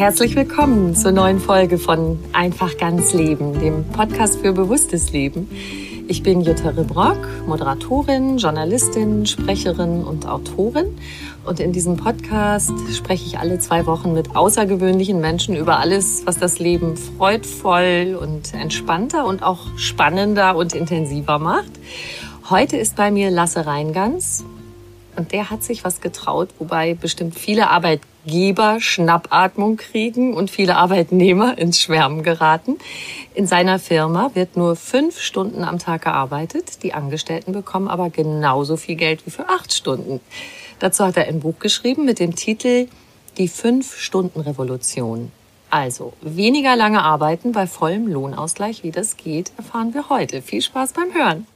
[0.00, 5.50] Herzlich willkommen zur neuen Folge von Einfach ganz Leben, dem Podcast für bewusstes Leben.
[6.08, 10.96] Ich bin Jutta Rebrock, Moderatorin, Journalistin, Sprecherin und Autorin.
[11.44, 16.38] Und in diesem Podcast spreche ich alle zwei Wochen mit außergewöhnlichen Menschen über alles, was
[16.38, 21.72] das Leben freudvoll und entspannter und auch spannender und intensiver macht.
[22.48, 24.46] Heute ist bei mir Lasse Reingans
[25.16, 27.68] und der hat sich was getraut, wobei bestimmt viele
[28.20, 32.78] Arbeitgeber Schnappatmung kriegen und viele Arbeitnehmer ins Schwärmen geraten.
[33.34, 36.82] In seiner Firma wird nur fünf Stunden am Tag gearbeitet.
[36.82, 40.20] Die Angestellten bekommen aber genauso viel Geld wie für acht Stunden.
[40.80, 42.88] Dazu hat er ein Buch geschrieben mit dem Titel
[43.38, 45.32] Die Fünf-Stunden-Revolution.
[45.70, 50.42] Also, weniger lange arbeiten bei vollem Lohnausgleich, wie das geht, erfahren wir heute.
[50.42, 51.46] Viel Spaß beim Hören.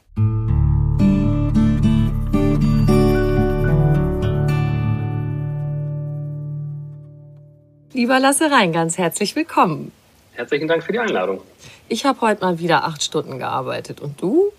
[7.95, 9.93] Lieber Lasse Rein, ganz herzlich willkommen.
[10.33, 11.41] Herzlichen Dank für die Einladung.
[11.89, 14.01] Ich habe heute mal wieder acht Stunden gearbeitet.
[14.01, 14.53] Und du?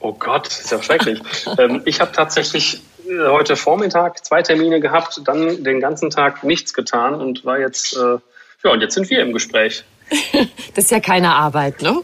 [0.00, 1.20] Oh Gott, ist ja schrecklich.
[1.58, 6.72] ähm, ich habe tatsächlich äh, heute Vormittag zwei Termine gehabt, dann den ganzen Tag nichts
[6.72, 8.16] getan und war jetzt, äh,
[8.64, 9.84] ja, und jetzt sind wir im Gespräch.
[10.74, 12.00] das ist ja keine Arbeit, ne?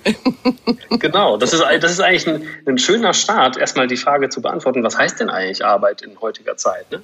[0.90, 4.82] genau, das ist, das ist eigentlich ein, ein, schöner Start, erstmal die Frage zu beantworten,
[4.82, 6.90] was heißt denn eigentlich Arbeit in heutiger Zeit?
[6.90, 7.00] Ne?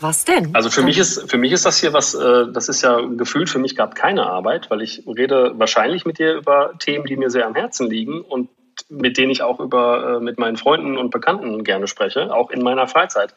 [0.00, 0.54] Was denn?
[0.54, 3.50] Also für mich ist für mich ist das hier was, äh, das ist ja gefühlt
[3.50, 7.30] für mich gab keine Arbeit, weil ich rede wahrscheinlich mit dir über Themen, die mir
[7.30, 8.48] sehr am Herzen liegen und
[8.88, 12.62] mit denen ich auch über äh, mit meinen Freunden und Bekannten gerne spreche, auch in
[12.62, 13.34] meiner Freizeit.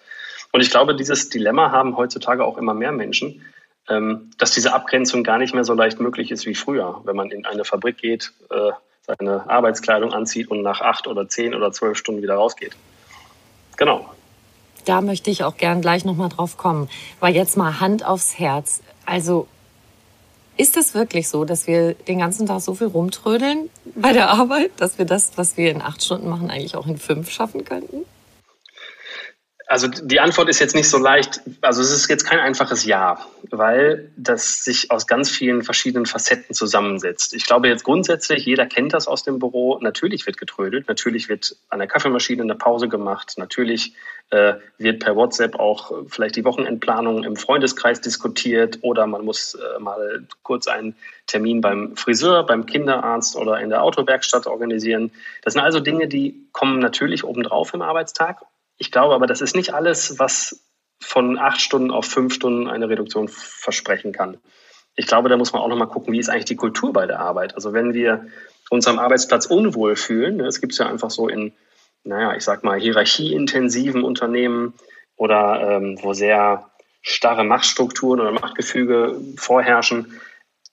[0.51, 3.43] Und ich glaube, dieses Dilemma haben heutzutage auch immer mehr Menschen,
[3.89, 7.31] ähm, dass diese Abgrenzung gar nicht mehr so leicht möglich ist wie früher, wenn man
[7.31, 11.97] in eine Fabrik geht, äh, seine Arbeitskleidung anzieht und nach acht oder zehn oder zwölf
[11.97, 12.75] Stunden wieder rausgeht.
[13.78, 14.11] Genau
[14.86, 16.90] da möchte ich auch gern gleich nochmal drauf kommen.
[17.19, 18.81] Weil jetzt mal Hand aufs Herz.
[19.06, 19.47] Also
[20.58, 24.72] ist es wirklich so, dass wir den ganzen Tag so viel rumtrödeln bei der Arbeit,
[24.78, 28.06] dass wir das, was wir in acht Stunden machen, eigentlich auch in fünf schaffen könnten?
[29.72, 31.40] Also die Antwort ist jetzt nicht so leicht.
[31.62, 36.54] Also es ist jetzt kein einfaches Ja, weil das sich aus ganz vielen verschiedenen Facetten
[36.54, 37.34] zusammensetzt.
[37.34, 39.80] Ich glaube jetzt grundsätzlich, jeder kennt das aus dem Büro.
[39.80, 43.94] Natürlich wird getrödelt, natürlich wird an der Kaffeemaschine eine Pause gemacht, natürlich
[44.32, 49.80] äh, wird per WhatsApp auch vielleicht die Wochenendplanung im Freundeskreis diskutiert oder man muss äh,
[49.80, 55.12] mal kurz einen Termin beim Friseur, beim Kinderarzt oder in der Autowerkstatt organisieren.
[55.44, 58.42] Das sind also Dinge, die kommen natürlich obendrauf im Arbeitstag
[58.81, 60.66] ich glaube aber, das ist nicht alles, was
[61.00, 64.40] von acht Stunden auf fünf Stunden eine Reduktion versprechen kann.
[64.96, 67.20] Ich glaube, da muss man auch nochmal gucken, wie ist eigentlich die Kultur bei der
[67.20, 67.53] Arbeit.
[67.53, 68.26] Also wenn wir
[68.72, 71.53] uns am Arbeitsplatz unwohl fühlen, ne, es gibt es ja einfach so in,
[72.03, 74.73] naja, ich sag mal, hierarchieintensiven Unternehmen
[75.16, 76.72] oder ähm, wo sehr
[77.03, 80.20] starre Machtstrukturen oder Machtgefüge vorherrschen,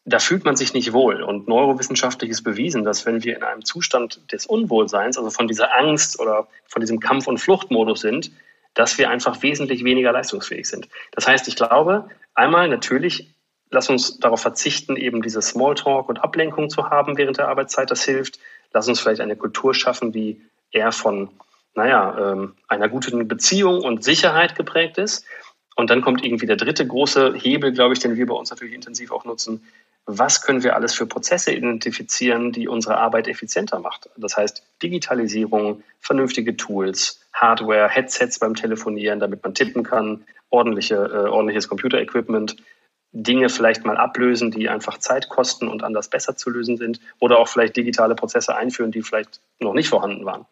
[0.08, 1.22] da fühlt man sich nicht wohl.
[1.22, 5.76] Und neurowissenschaftlich ist bewiesen, dass wenn wir in einem Zustand des Unwohlseins, also von dieser
[5.76, 8.30] Angst oder von diesem Kampf- und Fluchtmodus sind,
[8.74, 10.88] dass wir einfach wesentlich weniger leistungsfähig sind.
[11.12, 13.34] Das heißt, ich glaube, einmal natürlich,
[13.70, 18.04] lass uns darauf verzichten, eben diese Smalltalk und Ablenkung zu haben während der Arbeitszeit, das
[18.04, 18.38] hilft.
[18.72, 20.40] Lass uns vielleicht eine Kultur schaffen, die
[20.70, 21.30] eher von
[21.78, 25.24] naja, ähm, einer guten Beziehung und Sicherheit geprägt ist.
[25.76, 28.74] Und dann kommt irgendwie der dritte große Hebel, glaube ich, den wir bei uns natürlich
[28.74, 29.62] intensiv auch nutzen.
[30.10, 34.08] Was können wir alles für Prozesse identifizieren, die unsere Arbeit effizienter macht?
[34.16, 41.28] Das heißt Digitalisierung, vernünftige Tools, Hardware, Headsets beim Telefonieren, damit man tippen kann, ordentliche, äh,
[41.28, 42.56] ordentliches Computerequipment,
[43.12, 47.38] Dinge vielleicht mal ablösen, die einfach Zeit kosten und anders besser zu lösen sind oder
[47.38, 50.46] auch vielleicht digitale Prozesse einführen, die vielleicht noch nicht vorhanden waren.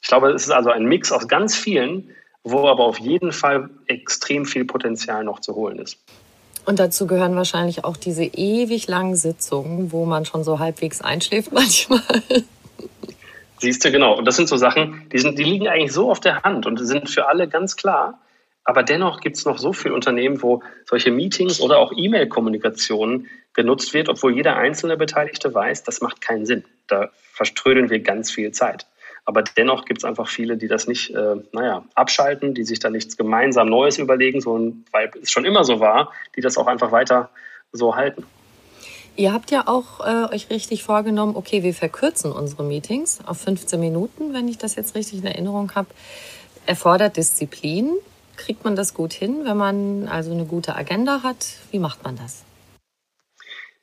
[0.00, 2.14] Ich glaube, es ist also ein Mix aus ganz vielen,
[2.44, 5.98] wo aber auf jeden Fall extrem viel Potenzial noch zu holen ist.
[6.64, 11.52] Und dazu gehören wahrscheinlich auch diese ewig langen Sitzungen, wo man schon so halbwegs einschläft
[11.52, 12.02] manchmal.
[13.58, 14.16] Siehst du, genau.
[14.16, 16.78] Und das sind so Sachen, die, sind, die liegen eigentlich so auf der Hand und
[16.78, 18.18] sind für alle ganz klar.
[18.64, 23.92] Aber dennoch gibt es noch so viele Unternehmen, wo solche Meetings oder auch E-Mail-Kommunikation genutzt
[23.92, 26.64] wird, obwohl jeder einzelne Beteiligte weiß, das macht keinen Sinn.
[26.86, 28.86] Da verströdeln wir ganz viel Zeit.
[29.24, 32.90] Aber dennoch gibt es einfach viele, die das nicht, äh, naja, abschalten, die sich da
[32.90, 36.90] nichts gemeinsam Neues überlegen, sondern weil es schon immer so war, die das auch einfach
[36.90, 37.30] weiter
[37.72, 38.24] so halten.
[39.14, 43.78] Ihr habt ja auch äh, euch richtig vorgenommen, okay, wir verkürzen unsere Meetings auf 15
[43.78, 45.88] Minuten, wenn ich das jetzt richtig in Erinnerung habe.
[46.66, 47.90] Erfordert Disziplin.
[48.36, 51.46] Kriegt man das gut hin, wenn man also eine gute Agenda hat?
[51.70, 52.44] Wie macht man das?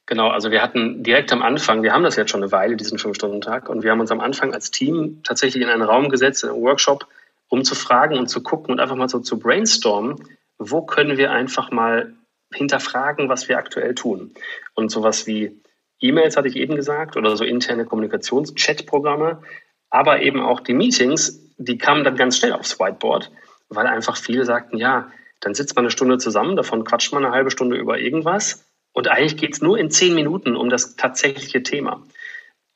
[0.09, 2.97] Genau, also wir hatten direkt am Anfang, wir haben das jetzt schon eine Weile, diesen
[2.97, 6.49] Fünf-Stunden-Tag, und wir haben uns am Anfang als Team tatsächlich in einen Raum gesetzt, in
[6.49, 7.05] einen Workshop,
[7.47, 10.15] um zu fragen und zu gucken und einfach mal so zu brainstormen,
[10.57, 12.11] wo können wir einfach mal
[12.51, 14.31] hinterfragen, was wir aktuell tun.
[14.73, 15.55] Und sowas wie
[16.01, 19.43] E-Mails hatte ich eben gesagt oder so interne Kommunikations-Chat-Programme,
[19.91, 23.29] aber eben auch die Meetings, die kamen dann ganz schnell aufs Whiteboard,
[23.69, 27.31] weil einfach viele sagten, ja, dann sitzt man eine Stunde zusammen, davon quatscht man eine
[27.35, 31.63] halbe Stunde über irgendwas und eigentlich geht es nur in zehn Minuten um das tatsächliche
[31.63, 32.03] Thema.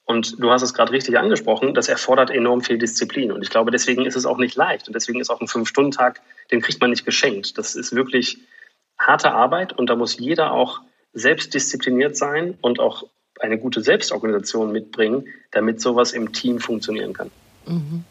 [0.05, 3.31] Und du hast es gerade richtig angesprochen, das erfordert enorm viel Disziplin.
[3.31, 4.87] Und ich glaube, deswegen ist es auch nicht leicht.
[4.87, 6.21] Und deswegen ist auch ein Fünf-Stunden-Tag,
[6.51, 7.57] den kriegt man nicht geschenkt.
[7.57, 8.39] Das ist wirklich
[8.97, 10.81] harte Arbeit und da muss jeder auch
[11.13, 13.05] selbst diszipliniert sein und auch
[13.39, 17.31] eine gute Selbstorganisation mitbringen, damit sowas im Team funktionieren kann.
[17.65, 18.03] Mhm.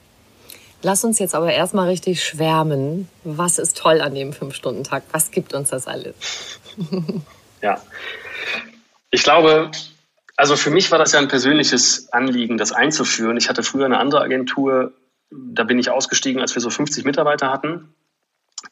[0.83, 3.09] Lass uns jetzt aber erstmal richtig schwärmen.
[3.23, 5.05] Was ist toll an dem Fünf-Stunden-Tag?
[5.13, 6.15] Was gibt uns das alles?
[7.62, 7.81] Ja.
[9.11, 9.70] Ich glaube,
[10.37, 13.37] also für mich war das ja ein persönliches Anliegen, das einzuführen.
[13.37, 14.93] Ich hatte früher eine andere Agentur,
[15.31, 17.94] da bin ich ausgestiegen, als wir so 50 Mitarbeiter hatten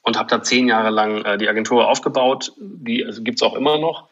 [0.02, 2.52] und habe da zehn Jahre lang äh, die Agentur aufgebaut.
[2.58, 4.08] Die also gibt es auch immer noch.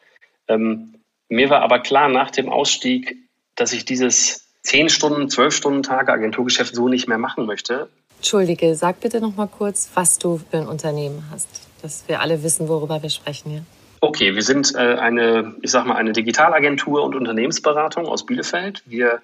[0.47, 0.95] Ähm,
[1.27, 3.17] mir war aber klar nach dem Ausstieg,
[3.55, 7.89] dass ich dieses zehn Stunden, zwölf Stunden Tage Agenturgeschäft so nicht mehr machen möchte.
[8.17, 11.47] Entschuldige, sag bitte noch mal kurz, was du für ein Unternehmen hast,
[11.81, 13.65] dass wir alle wissen, worüber wir sprechen hier.
[14.01, 18.81] Okay, wir sind äh, eine, ich sag mal, eine Digitalagentur und Unternehmensberatung aus Bielefeld.
[18.85, 19.21] Wir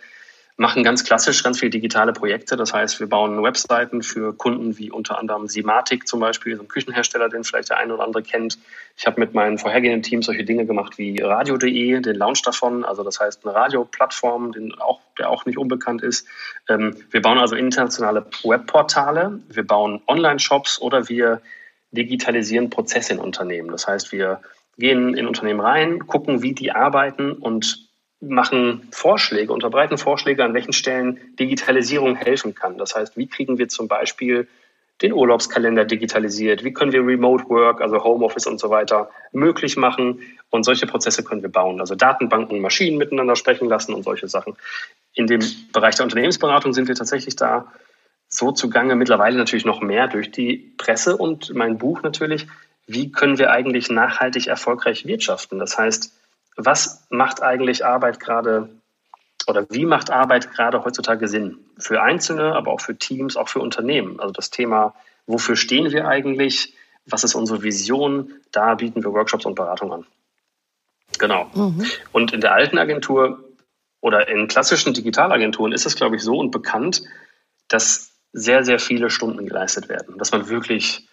[0.58, 2.56] machen ganz klassisch ganz viele digitale Projekte.
[2.56, 6.68] Das heißt, wir bauen Webseiten für Kunden wie unter anderem Simatic zum Beispiel, so ein
[6.68, 8.58] Küchenhersteller, den vielleicht der eine oder andere kennt.
[8.98, 13.04] Ich habe mit meinen vorhergehenden Teams solche Dinge gemacht wie Radio.de, den Launch davon, also
[13.04, 16.26] das heißt eine Radioplattform, den auch, der auch nicht unbekannt ist.
[16.70, 21.42] Ähm, wir bauen also internationale Webportale, wir bauen Online-Shops oder wir
[21.92, 23.72] digitalisieren Prozesse in Unternehmen.
[23.72, 24.42] Das heißt, wir
[24.78, 27.90] gehen in Unternehmen rein, gucken, wie die arbeiten und
[28.20, 32.78] machen Vorschläge, unterbreiten Vorschläge, an welchen Stellen Digitalisierung helfen kann.
[32.78, 34.48] Das heißt, wie kriegen wir zum Beispiel
[35.02, 36.64] den Urlaubskalender digitalisiert?
[36.64, 40.22] Wie können wir Remote Work, also Homeoffice und so weiter, möglich machen?
[40.50, 41.82] Und solche Prozesse können wir bauen.
[41.82, 44.56] Also Datenbanken, Maschinen miteinander sprechen lassen und solche Sachen.
[45.14, 45.42] In dem
[45.74, 47.72] Bereich der Unternehmensberatung sind wir tatsächlich da
[48.28, 52.48] so zugange, mittlerweile natürlich noch mehr durch die Presse und mein Buch natürlich.
[52.88, 55.60] Wie können wir eigentlich nachhaltig erfolgreich wirtschaften?
[55.60, 56.14] Das heißt,
[56.56, 58.70] was macht eigentlich Arbeit gerade
[59.48, 61.60] oder wie macht Arbeit gerade heutzutage Sinn?
[61.78, 64.20] Für Einzelne, aber auch für Teams, auch für Unternehmen.
[64.20, 64.96] Also das Thema,
[65.28, 66.74] wofür stehen wir eigentlich?
[67.06, 68.34] Was ist unsere Vision?
[68.52, 70.06] Da bieten wir Workshops und Beratung an.
[71.20, 71.50] Genau.
[71.54, 71.86] Mhm.
[72.12, 73.44] Und in der alten Agentur
[74.02, 77.04] oder in klassischen Digitalagenturen ist es, glaube ich, so und bekannt,
[77.68, 80.18] dass sehr, sehr viele Stunden geleistet werden.
[80.18, 81.08] Dass man wirklich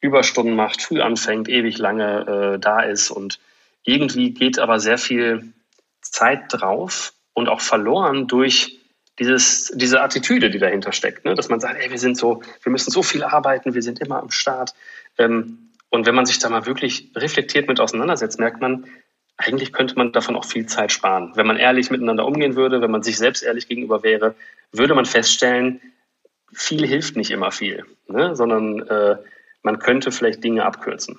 [0.00, 3.38] Überstunden macht, früh anfängt, ewig lange äh, da ist und
[3.84, 5.52] irgendwie geht aber sehr viel
[6.00, 8.78] Zeit drauf und auch verloren durch
[9.18, 11.34] dieses, diese Attitüde, die dahinter steckt, ne?
[11.34, 14.20] dass man sagt, ey, wir sind so, wir müssen so viel arbeiten, wir sind immer
[14.20, 14.74] am Start.
[15.18, 18.86] Ähm, und wenn man sich da mal wirklich reflektiert mit auseinandersetzt, merkt man,
[19.36, 21.32] eigentlich könnte man davon auch viel Zeit sparen.
[21.34, 24.34] Wenn man ehrlich miteinander umgehen würde, wenn man sich selbst ehrlich gegenüber wäre,
[24.72, 25.80] würde man feststellen,
[26.52, 28.34] viel hilft nicht immer viel, ne?
[28.36, 29.16] sondern äh,
[29.68, 31.18] man könnte vielleicht Dinge abkürzen.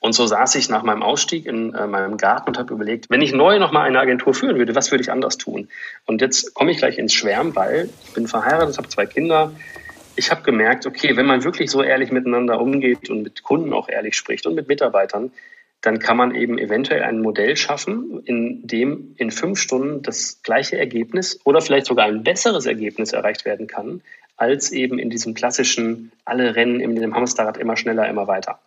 [0.00, 3.22] Und so saß ich nach meinem Ausstieg in äh, meinem Garten und habe überlegt, wenn
[3.22, 5.68] ich neu nochmal eine Agentur führen würde, was würde ich anders tun?
[6.04, 9.52] Und jetzt komme ich gleich ins Schwärmen, weil ich bin verheiratet, habe zwei Kinder.
[10.16, 13.88] ich habe gemerkt, okay, wenn man wirklich so ehrlich miteinander umgeht und mit Kunden auch
[13.88, 15.30] ehrlich spricht und mit Mitarbeitern,
[15.82, 20.78] dann kann man eben eventuell ein Modell schaffen, in dem in fünf Stunden das gleiche
[20.78, 24.02] Ergebnis oder vielleicht sogar ein besseres Ergebnis erreicht werden kann,
[24.42, 28.58] als eben in diesem klassischen, alle rennen in dem Hamsterrad immer schneller, immer weiter.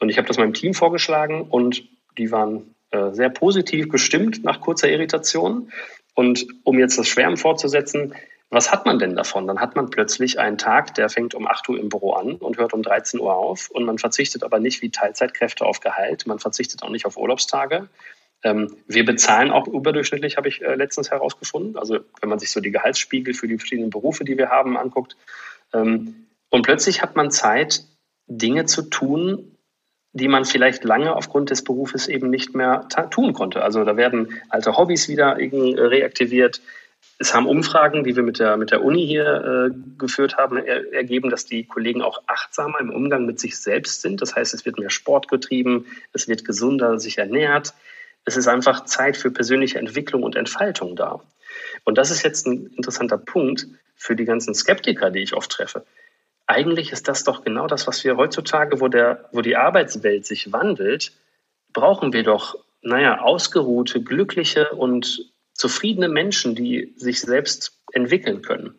[0.00, 1.82] Und ich habe das meinem Team vorgeschlagen und
[2.18, 5.72] die waren äh, sehr positiv gestimmt nach kurzer Irritation.
[6.14, 8.14] Und um jetzt das Schwärmen fortzusetzen,
[8.50, 9.46] was hat man denn davon?
[9.46, 12.58] Dann hat man plötzlich einen Tag, der fängt um 8 Uhr im Büro an und
[12.58, 16.38] hört um 13 Uhr auf und man verzichtet aber nicht wie Teilzeitkräfte auf Gehalt, man
[16.38, 17.88] verzichtet auch nicht auf Urlaubstage.
[18.44, 21.76] Ähm, wir bezahlen auch überdurchschnittlich, habe ich äh, letztens herausgefunden.
[21.76, 25.16] Also wenn man sich so die Gehaltsspiegel für die verschiedenen Berufe, die wir haben, anguckt.
[25.72, 27.84] Ähm, und plötzlich hat man Zeit,
[28.26, 29.56] Dinge zu tun,
[30.12, 33.62] die man vielleicht lange aufgrund des Berufes eben nicht mehr tun konnte.
[33.62, 36.60] Also da werden alte Hobbys wieder reaktiviert.
[37.18, 40.92] Es haben Umfragen, die wir mit der, mit der Uni hier äh, geführt haben, er,
[40.92, 44.22] ergeben, dass die Kollegen auch achtsamer im Umgang mit sich selbst sind.
[44.22, 47.74] Das heißt, es wird mehr Sport getrieben, es wird gesunder sich ernährt.
[48.28, 51.22] Es ist einfach Zeit für persönliche Entwicklung und Entfaltung da.
[51.84, 53.66] Und das ist jetzt ein interessanter Punkt
[53.96, 55.86] für die ganzen Skeptiker, die ich oft treffe.
[56.46, 60.52] Eigentlich ist das doch genau das, was wir heutzutage, wo, der, wo die Arbeitswelt sich
[60.52, 61.12] wandelt,
[61.72, 68.74] brauchen wir doch, naja, ausgeruhte, glückliche und zufriedene Menschen, die sich selbst entwickeln können.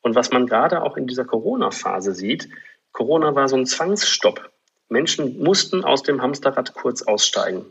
[0.00, 2.48] Und was man gerade auch in dieser Corona-Phase sieht,
[2.92, 4.48] Corona war so ein Zwangsstopp.
[4.88, 7.66] Menschen mussten aus dem Hamsterrad kurz aussteigen.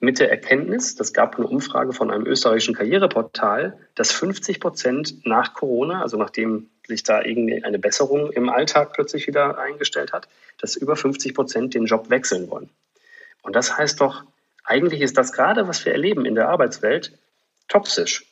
[0.00, 5.54] Mit der Erkenntnis, das gab eine Umfrage von einem österreichischen Karriereportal, dass 50 Prozent nach
[5.54, 10.28] Corona, also nachdem sich da irgendwie eine Besserung im Alltag plötzlich wieder eingestellt hat,
[10.60, 12.68] dass über 50 Prozent den Job wechseln wollen.
[13.42, 14.24] Und das heißt doch,
[14.64, 17.12] eigentlich ist das gerade, was wir erleben in der Arbeitswelt,
[17.68, 18.26] toxisch.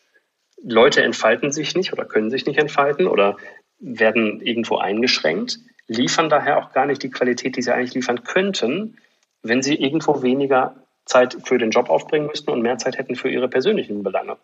[0.62, 3.36] Leute entfalten sich nicht oder können sich nicht entfalten oder
[3.78, 8.96] werden irgendwo eingeschränkt, liefern daher auch gar nicht die Qualität, die sie eigentlich liefern könnten,
[9.42, 13.28] wenn sie irgendwo weniger Zeit für den Job aufbringen müssten und mehr Zeit hätten für
[13.30, 14.36] ihre persönlichen Belange.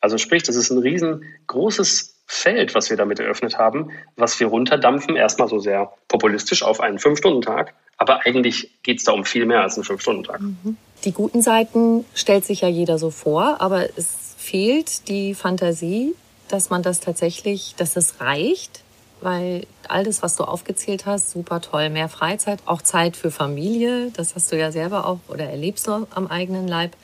[0.00, 5.16] Also sprich, das ist ein riesengroßes Feld, was wir damit eröffnet haben, was wir runterdampfen,
[5.16, 9.62] erstmal so sehr populistisch auf einen Fünf-Stunden-Tag, aber eigentlich geht es da um viel mehr
[9.62, 10.40] als einen Fünf-Stunden-Tag.
[10.40, 10.76] Mhm.
[11.04, 16.14] Die guten Seiten stellt sich ja jeder so vor, aber es fehlt die Fantasie,
[16.48, 18.82] dass man das tatsächlich, dass es reicht,
[19.22, 21.90] weil all das, was du aufgezählt hast, super toll.
[21.90, 26.06] Mehr Freizeit, auch Zeit für Familie, das hast du ja selber auch oder erlebst du
[26.10, 26.96] am eigenen Leib.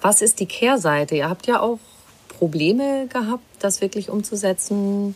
[0.00, 1.14] Was ist die Kehrseite?
[1.14, 1.78] Ihr habt ja auch
[2.28, 5.14] Probleme gehabt, das wirklich umzusetzen.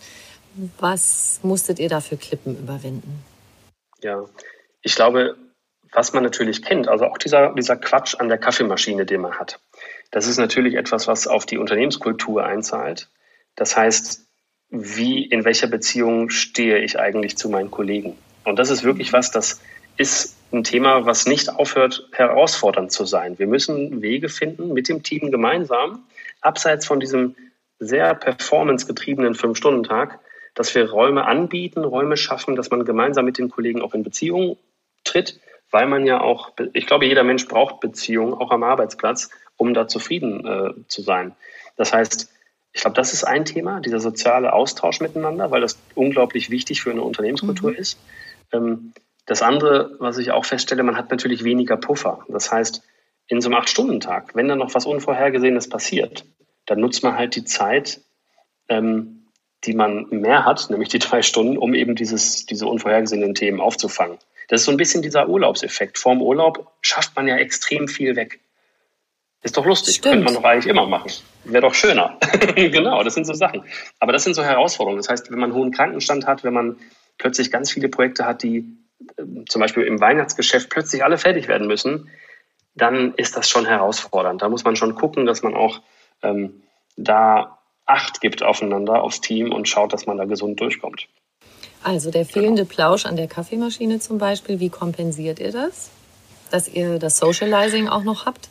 [0.79, 3.25] Was musstet ihr da für Klippen überwinden?
[4.01, 4.25] Ja,
[4.83, 5.37] ich glaube,
[5.93, 9.61] was man natürlich kennt, also auch dieser, dieser Quatsch an der Kaffeemaschine, den man hat,
[10.11, 13.09] das ist natürlich etwas, was auf die Unternehmenskultur einzahlt.
[13.55, 14.26] Das heißt,
[14.71, 18.17] wie, in welcher Beziehung stehe ich eigentlich zu meinen Kollegen?
[18.45, 19.61] Und das ist wirklich was, das
[19.97, 23.39] ist ein Thema, was nicht aufhört, herausfordernd zu sein.
[23.39, 26.05] Wir müssen Wege finden, mit dem Team gemeinsam,
[26.41, 27.35] abseits von diesem
[27.79, 30.21] sehr performancegetriebenen Fünf-Stunden-Tag,
[30.55, 34.57] dass wir Räume anbieten, Räume schaffen, dass man gemeinsam mit den Kollegen auch in Beziehung
[35.05, 39.75] tritt, weil man ja auch, ich glaube, jeder Mensch braucht Beziehung, auch am Arbeitsplatz, um
[39.75, 41.35] da zufrieden äh, zu sein.
[41.77, 42.31] Das heißt,
[42.77, 46.91] ich glaube, das ist ein Thema, dieser soziale Austausch miteinander, weil das unglaublich wichtig für
[46.91, 47.77] eine Unternehmenskultur mhm.
[47.77, 47.99] ist.
[48.53, 48.93] Ähm,
[49.25, 52.27] das andere, was ich auch feststelle, man hat natürlich weniger Puffer.
[52.29, 52.83] Das heißt,
[53.29, 56.27] in so einem Acht-Stunden-Tag, wenn dann noch was Unvorhergesehenes passiert,
[56.67, 58.03] dann nutzt man halt die Zeit,
[58.69, 59.25] ähm,
[59.65, 64.19] die man mehr hat, nämlich die drei Stunden, um eben dieses, diese unvorhergesehenen Themen aufzufangen.
[64.49, 65.97] Das ist so ein bisschen dieser Urlaubseffekt.
[65.97, 68.41] Vorm Urlaub schafft man ja extrem viel weg.
[69.47, 70.13] Ist doch lustig, Stimmt.
[70.13, 71.13] könnte man doch eigentlich immer machen.
[71.45, 72.19] Wäre doch schöner.
[72.57, 73.63] genau, das sind so Sachen.
[74.01, 74.97] Aber das sind so Herausforderungen.
[74.97, 76.79] Das heißt, wenn man einen hohen Krankenstand hat, wenn man
[77.17, 78.77] plötzlich ganz viele Projekte hat, die
[79.17, 82.11] äh, zum Beispiel im Weihnachtsgeschäft plötzlich alle fertig werden müssen,
[82.75, 84.43] dann ist das schon herausfordernd.
[84.43, 85.81] Da muss man schon gucken, dass man auch
[86.25, 86.63] ähm,
[86.97, 91.07] da Acht gibt aufeinander, aufs Team und schaut, dass man da gesund durchkommt.
[91.85, 95.91] Also der fehlende Plausch an der Kaffeemaschine zum Beispiel, wie kompensiert ihr das?
[96.51, 98.49] Dass ihr das Socializing auch noch habt?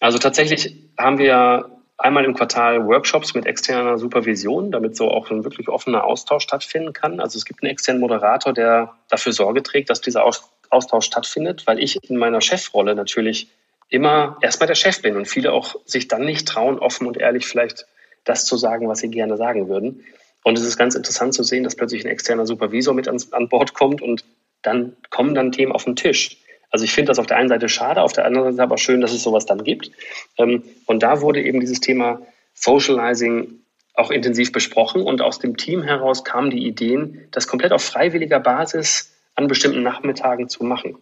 [0.00, 5.44] Also tatsächlich haben wir einmal im Quartal Workshops mit externer Supervision, damit so auch ein
[5.44, 7.20] wirklich offener Austausch stattfinden kann.
[7.20, 10.24] Also es gibt einen externen Moderator, der dafür Sorge trägt, dass dieser
[10.70, 13.48] Austausch stattfindet, weil ich in meiner Chefrolle natürlich
[13.88, 17.46] immer erstmal der Chef bin und viele auch sich dann nicht trauen, offen und ehrlich
[17.46, 17.86] vielleicht
[18.24, 20.04] das zu sagen, was sie gerne sagen würden.
[20.44, 23.48] Und es ist ganz interessant zu sehen, dass plötzlich ein externer Supervisor mit ans, an
[23.48, 24.24] Bord kommt und
[24.62, 26.36] dann kommen dann Themen auf den Tisch.
[26.70, 29.00] Also ich finde das auf der einen Seite schade, auf der anderen Seite aber schön,
[29.00, 29.90] dass es sowas dann gibt.
[30.36, 32.20] Ähm, und da wurde eben dieses Thema
[32.54, 33.60] Socializing
[33.94, 38.38] auch intensiv besprochen und aus dem Team heraus kamen die Ideen, das komplett auf freiwilliger
[38.38, 40.96] Basis an bestimmten Nachmittagen zu machen.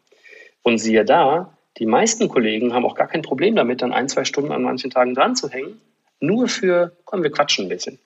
[0.63, 4.25] Und siehe da, die meisten Kollegen haben auch gar kein Problem damit, dann ein, zwei
[4.25, 5.81] Stunden an manchen Tagen dran zu hängen,
[6.21, 7.99] nur für, komm, wir quatschen ein bisschen.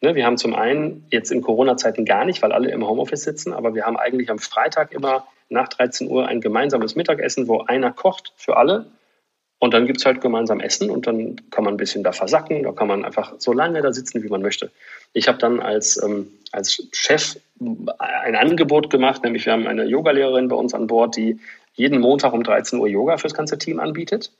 [0.00, 3.52] Ne, wir haben zum einen jetzt in Corona-Zeiten gar nicht, weil alle im Homeoffice sitzen,
[3.52, 7.92] aber wir haben eigentlich am Freitag immer nach 13 Uhr ein gemeinsames Mittagessen, wo einer
[7.92, 8.86] kocht für alle
[9.58, 12.62] und dann gibt es halt gemeinsam Essen und dann kann man ein bisschen da versacken,
[12.62, 14.70] da kann man einfach so lange da sitzen, wie man möchte.
[15.14, 17.36] Ich habe dann als, ähm, als Chef
[17.98, 21.38] ein Angebot gemacht, nämlich wir haben eine Yogalehrerin bei uns an Bord, die
[21.74, 24.30] jeden Montag um 13 Uhr Yoga fürs ganze Team anbietet,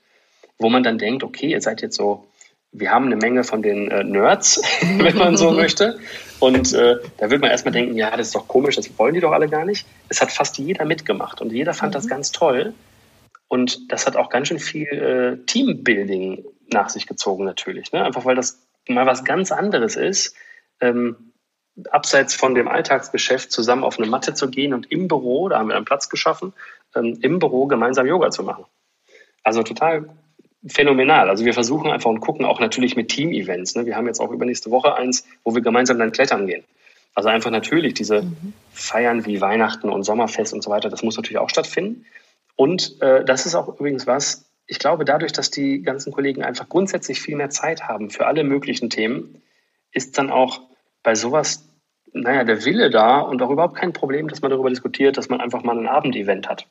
[0.58, 2.26] wo man dann denkt, okay, ihr seid jetzt so,
[2.72, 4.60] wir haben eine Menge von den äh, Nerds,
[4.98, 5.98] wenn man so möchte.
[6.38, 9.20] Und äh, da wird man erstmal denken, ja, das ist doch komisch, das wollen die
[9.20, 9.86] doch alle gar nicht.
[10.08, 11.94] Es hat fast jeder mitgemacht und jeder fand mhm.
[11.94, 12.74] das ganz toll.
[13.48, 17.92] Und das hat auch ganz schön viel äh, Teambuilding nach sich gezogen natürlich.
[17.92, 18.04] Ne?
[18.04, 20.34] Einfach weil das mal was ganz anderes ist,
[20.80, 21.32] ähm,
[21.90, 25.68] abseits von dem Alltagsgeschäft zusammen auf eine Matte zu gehen und im Büro, da haben
[25.68, 26.52] wir einen Platz geschaffen,
[26.94, 28.64] ähm, im Büro gemeinsam Yoga zu machen.
[29.42, 30.08] Also total
[30.66, 31.28] phänomenal.
[31.28, 33.74] Also wir versuchen einfach und gucken auch natürlich mit Team-Events.
[33.74, 33.86] Ne?
[33.86, 36.64] Wir haben jetzt auch übernächste Woche eins, wo wir gemeinsam dann klettern gehen.
[37.14, 38.52] Also einfach natürlich diese mhm.
[38.72, 42.04] Feiern wie Weihnachten und Sommerfest und so weiter, das muss natürlich auch stattfinden.
[42.56, 46.68] Und äh, das ist auch übrigens was, ich glaube, dadurch, dass die ganzen Kollegen einfach
[46.68, 49.42] grundsätzlich viel mehr Zeit haben für alle möglichen Themen,
[49.92, 50.60] ist dann auch
[51.02, 51.68] bei sowas,
[52.12, 55.40] naja, der Wille da und auch überhaupt kein Problem, dass man darüber diskutiert, dass man
[55.40, 56.66] einfach mal ein Abendevent hat.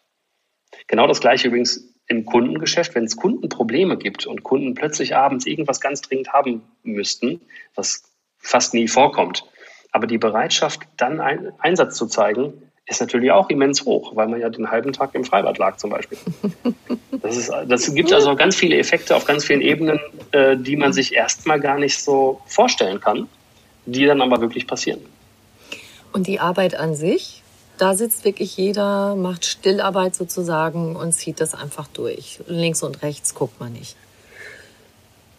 [0.87, 5.81] Genau das gleiche übrigens im Kundengeschäft, wenn es Kundenprobleme gibt und Kunden plötzlich abends irgendwas
[5.81, 7.41] ganz dringend haben müssten,
[7.73, 8.03] was
[8.37, 9.43] fast nie vorkommt.
[9.91, 12.53] Aber die Bereitschaft, dann ein, Einsatz zu zeigen,
[12.85, 15.89] ist natürlich auch immens hoch, weil man ja den halben Tag im Freibad lag zum
[15.89, 16.17] Beispiel.
[17.21, 19.99] Das, ist, das gibt also ganz viele Effekte auf ganz vielen Ebenen,
[20.31, 23.27] äh, die man sich erstmal gar nicht so vorstellen kann,
[23.87, 24.99] die dann aber wirklich passieren.
[26.13, 27.41] Und die Arbeit an sich,
[27.77, 32.39] da sitzt wirklich jeder, macht Stillarbeit sozusagen und zieht das einfach durch.
[32.47, 33.95] Links und rechts guckt man nicht.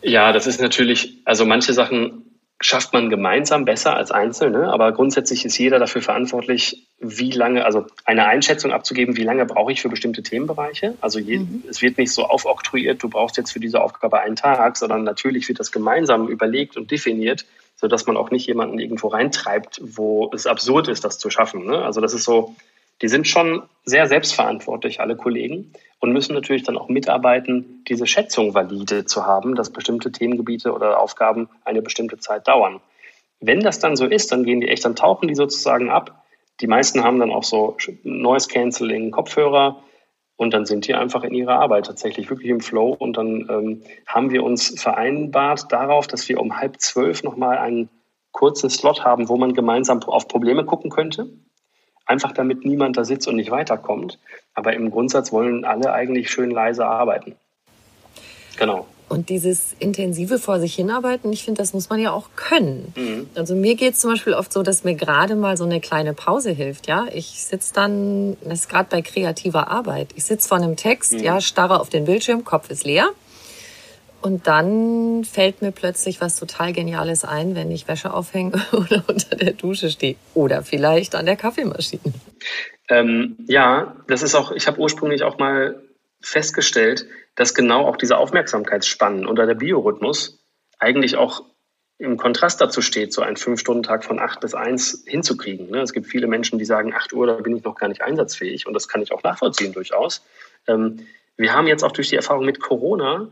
[0.03, 2.27] Ja, das ist natürlich, also manche Sachen
[2.61, 4.53] schafft man gemeinsam besser als einzeln.
[4.53, 4.73] Ne?
[4.73, 9.73] Aber grundsätzlich ist jeder dafür verantwortlich, wie lange, also eine Einschätzung abzugeben, wie lange brauche
[9.73, 10.95] ich für bestimmte Themenbereiche.
[11.01, 11.65] Also je, mhm.
[11.69, 15.49] es wird nicht so aufoktroyiert, du brauchst jetzt für diese Aufgabe einen Tag, sondern natürlich
[15.49, 17.45] wird das gemeinsam überlegt und definiert,
[17.77, 21.67] sodass man auch nicht jemanden irgendwo reintreibt, wo es absurd ist, das zu schaffen.
[21.67, 21.83] Ne?
[21.83, 22.55] Also das ist so,
[23.03, 28.55] die sind schon sehr selbstverantwortlich, alle Kollegen, und müssen natürlich dann auch mitarbeiten, diese Schätzung
[28.55, 32.81] valide zu haben, dass bestimmte Themengebiete oder Aufgaben eine bestimmte Zeit dauern.
[33.41, 36.25] Wenn das dann so ist, dann gehen die echt, dann tauchen die sozusagen ab.
[36.61, 39.83] Die meisten haben dann auch so Noise Canceling, Kopfhörer
[40.37, 43.83] und dann sind die einfach in ihrer Arbeit tatsächlich wirklich im Flow und dann ähm,
[44.07, 47.89] haben wir uns vereinbart darauf, dass wir um halb zwölf nochmal einen
[48.33, 51.29] kurzen Slot haben, wo man gemeinsam auf Probleme gucken könnte
[52.07, 54.19] einfach damit niemand da sitzt und nicht weiterkommt.
[54.55, 57.37] Aber im Grundsatz wollen alle eigentlich schön leise arbeiten.
[58.57, 58.87] Genau.
[59.09, 62.93] Und dieses intensive vor sich hinarbeiten, ich finde, das muss man ja auch können.
[62.97, 63.29] Mhm.
[63.37, 66.13] Also mir geht es zum Beispiel oft so, dass mir gerade mal so eine kleine
[66.13, 66.89] Pause hilft.
[66.89, 70.09] Ja, ich sitze dann, das ist gerade bei kreativer Arbeit.
[70.17, 71.21] Ich sitze vor einem Text, mhm.
[71.21, 73.09] ja, starre auf den Bildschirm, Kopf ist leer.
[74.23, 79.37] Und dann fällt mir plötzlich was total Geniales ein, wenn ich Wäsche aufhänge oder unter
[79.37, 80.17] der Dusche stehe.
[80.35, 82.13] Oder vielleicht an der Kaffeemaschine.
[82.89, 85.81] Ähm, ja, das ist auch, ich habe ursprünglich auch mal
[86.21, 90.39] festgestellt, dass genau auch diese Aufmerksamkeitsspannen unter der Biorhythmus
[90.79, 91.45] eigentlich auch
[91.99, 95.71] im Kontrast dazu steht, so einen Fünf-Stunden-Tag von acht bis eins hinzukriegen.
[95.71, 95.81] Ne?
[95.81, 98.67] Es gibt viele Menschen, die sagen, acht Uhr, da bin ich noch gar nicht einsatzfähig
[98.67, 100.23] und das kann ich auch nachvollziehen durchaus.
[100.67, 101.07] Ähm,
[101.39, 103.31] wir haben jetzt auch durch die Erfahrung mit Corona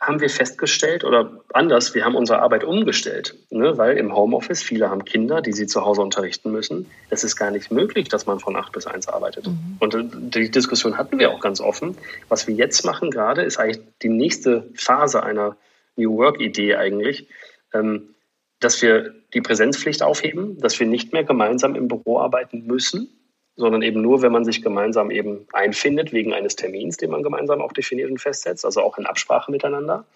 [0.00, 3.76] haben wir festgestellt oder anders, wir haben unsere Arbeit umgestellt, ne?
[3.78, 6.86] weil im Homeoffice viele haben Kinder, die sie zu Hause unterrichten müssen.
[7.10, 9.48] Es ist gar nicht möglich, dass man von acht bis eins arbeitet.
[9.48, 9.76] Mhm.
[9.80, 11.96] Und äh, die Diskussion hatten wir auch ganz offen.
[12.28, 15.56] Was wir jetzt machen gerade, ist eigentlich die nächste Phase einer
[15.96, 17.26] New Work-Idee eigentlich,
[17.74, 18.14] ähm,
[18.60, 23.17] dass wir die Präsenzpflicht aufheben, dass wir nicht mehr gemeinsam im Büro arbeiten müssen,
[23.58, 27.60] sondern eben nur, wenn man sich gemeinsam eben einfindet, wegen eines Termins, den man gemeinsam
[27.60, 30.06] auch definiert und festsetzt, also auch in Absprache miteinander.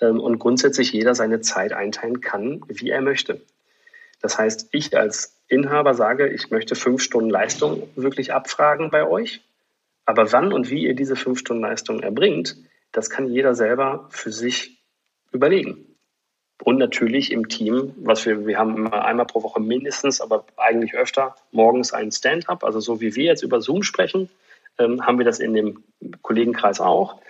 [0.00, 3.40] Ähm, und grundsätzlich jeder seine Zeit einteilen kann, wie er möchte.
[4.20, 9.40] Das heißt, ich als Inhaber sage, ich möchte fünf Stunden Leistung wirklich abfragen bei euch.
[10.04, 12.56] Aber wann und wie ihr diese fünf Stunden Leistung erbringt,
[12.92, 14.78] das kann jeder selber für sich
[15.32, 15.89] überlegen.
[16.62, 21.34] Und natürlich im Team, was wir, wir haben einmal pro Woche mindestens, aber eigentlich öfter
[21.52, 22.64] morgens ein Stand-up.
[22.64, 24.28] Also so wie wir jetzt über Zoom sprechen,
[24.78, 25.82] ähm, haben wir das in dem
[26.22, 27.20] Kollegenkreis auch.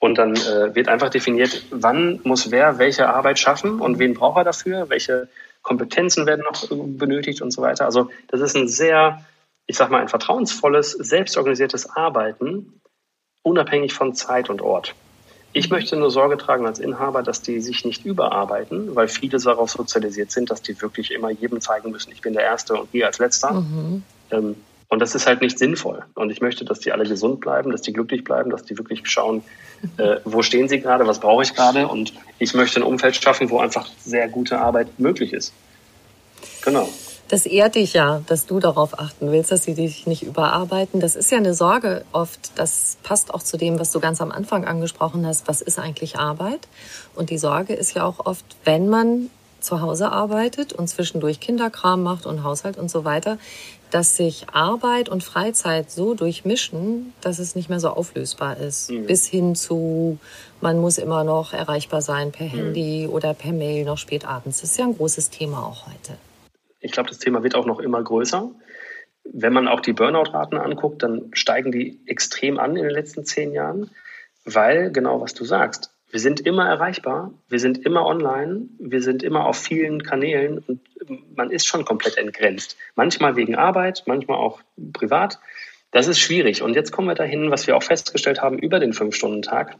[0.00, 4.38] Und dann äh, wird einfach definiert, wann muss wer welche Arbeit schaffen und wen braucht
[4.38, 5.28] er dafür, welche
[5.62, 7.84] Kompetenzen werden noch benötigt und so weiter.
[7.84, 9.24] Also das ist ein sehr,
[9.66, 12.80] ich sag mal, ein vertrauensvolles, selbstorganisiertes Arbeiten,
[13.42, 14.94] unabhängig von Zeit und Ort.
[15.52, 19.70] Ich möchte nur Sorge tragen als Inhaber, dass die sich nicht überarbeiten, weil viele darauf
[19.70, 23.06] sozialisiert sind, dass die wirklich immer jedem zeigen müssen, ich bin der Erste und wir
[23.06, 23.52] als Letzter.
[23.52, 24.02] Mhm.
[24.30, 24.56] Ähm,
[24.88, 26.02] und das ist halt nicht sinnvoll.
[26.14, 29.02] Und ich möchte, dass die alle gesund bleiben, dass die glücklich bleiben, dass die wirklich
[29.04, 29.42] schauen,
[29.96, 31.88] äh, wo stehen sie gerade, was brauche ich gerade.
[31.88, 35.52] Und ich möchte ein Umfeld schaffen, wo einfach sehr gute Arbeit möglich ist.
[36.62, 36.88] Genau.
[37.30, 40.98] Das ehrt dich ja, dass du darauf achten willst, dass sie dich nicht überarbeiten.
[40.98, 42.50] Das ist ja eine Sorge oft.
[42.56, 45.46] Das passt auch zu dem, was du ganz am Anfang angesprochen hast.
[45.46, 46.66] Was ist eigentlich Arbeit?
[47.14, 52.02] Und die Sorge ist ja auch oft, wenn man zu Hause arbeitet und zwischendurch Kinderkram
[52.02, 53.38] macht und Haushalt und so weiter,
[53.92, 58.90] dass sich Arbeit und Freizeit so durchmischen, dass es nicht mehr so auflösbar ist.
[58.90, 59.06] Mhm.
[59.06, 60.18] Bis hin zu,
[60.60, 62.50] man muss immer noch erreichbar sein per mhm.
[62.50, 63.12] Handy mhm.
[63.12, 64.62] oder per Mail noch spät abends.
[64.62, 66.18] Das ist ja ein großes Thema auch heute.
[66.80, 68.50] Ich glaube, das Thema wird auch noch immer größer.
[69.24, 73.52] Wenn man auch die Burnout-Raten anguckt, dann steigen die extrem an in den letzten zehn
[73.52, 73.90] Jahren,
[74.44, 79.22] weil genau was du sagst, wir sind immer erreichbar, wir sind immer online, wir sind
[79.22, 80.80] immer auf vielen Kanälen und
[81.36, 82.76] man ist schon komplett entgrenzt.
[82.96, 84.60] Manchmal wegen Arbeit, manchmal auch
[84.92, 85.38] privat.
[85.92, 86.62] Das ist schwierig.
[86.62, 89.76] Und jetzt kommen wir dahin, was wir auch festgestellt haben über den Fünf-Stunden-Tag.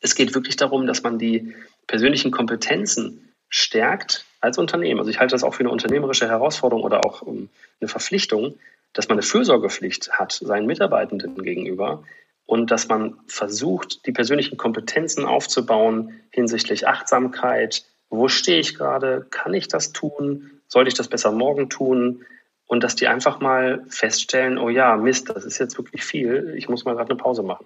[0.00, 1.54] Es geht wirklich darum, dass man die
[1.88, 4.98] persönlichen Kompetenzen stärkt als Unternehmen.
[4.98, 8.58] Also ich halte das auch für eine unternehmerische Herausforderung oder auch eine Verpflichtung,
[8.92, 12.02] dass man eine Fürsorgepflicht hat seinen Mitarbeitenden gegenüber,
[12.46, 17.84] und dass man versucht, die persönlichen Kompetenzen aufzubauen hinsichtlich Achtsamkeit.
[18.10, 19.26] Wo stehe ich gerade?
[19.30, 20.50] Kann ich das tun?
[20.68, 22.26] Sollte ich das besser morgen tun?
[22.66, 26.68] Und dass die einfach mal feststellen, oh ja, Mist, das ist jetzt wirklich viel, ich
[26.68, 27.64] muss mal gerade eine Pause machen.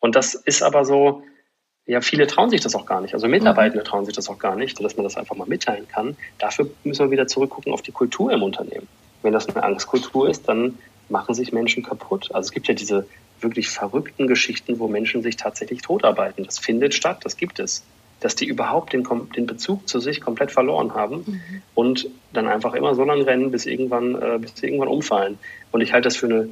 [0.00, 1.22] Und das ist aber so,
[1.86, 3.14] ja, viele trauen sich das auch gar nicht.
[3.14, 3.88] Also Mitarbeitende mhm.
[3.88, 6.16] trauen sich das auch gar nicht, dass man das einfach mal mitteilen kann.
[6.38, 8.86] Dafür müssen wir wieder zurückgucken auf die Kultur im Unternehmen.
[9.22, 12.30] Wenn das eine Angstkultur ist, dann machen sich Menschen kaputt.
[12.32, 13.06] Also es gibt ja diese
[13.40, 16.44] wirklich verrückten Geschichten, wo Menschen sich tatsächlich totarbeiten.
[16.44, 17.84] Das findet statt, das gibt es.
[18.20, 21.62] Dass die überhaupt den, den Bezug zu sich komplett verloren haben mhm.
[21.74, 25.38] und dann einfach immer so lange rennen, bis irgendwann, äh, bis sie irgendwann umfallen.
[25.72, 26.48] Und ich halte das für eine,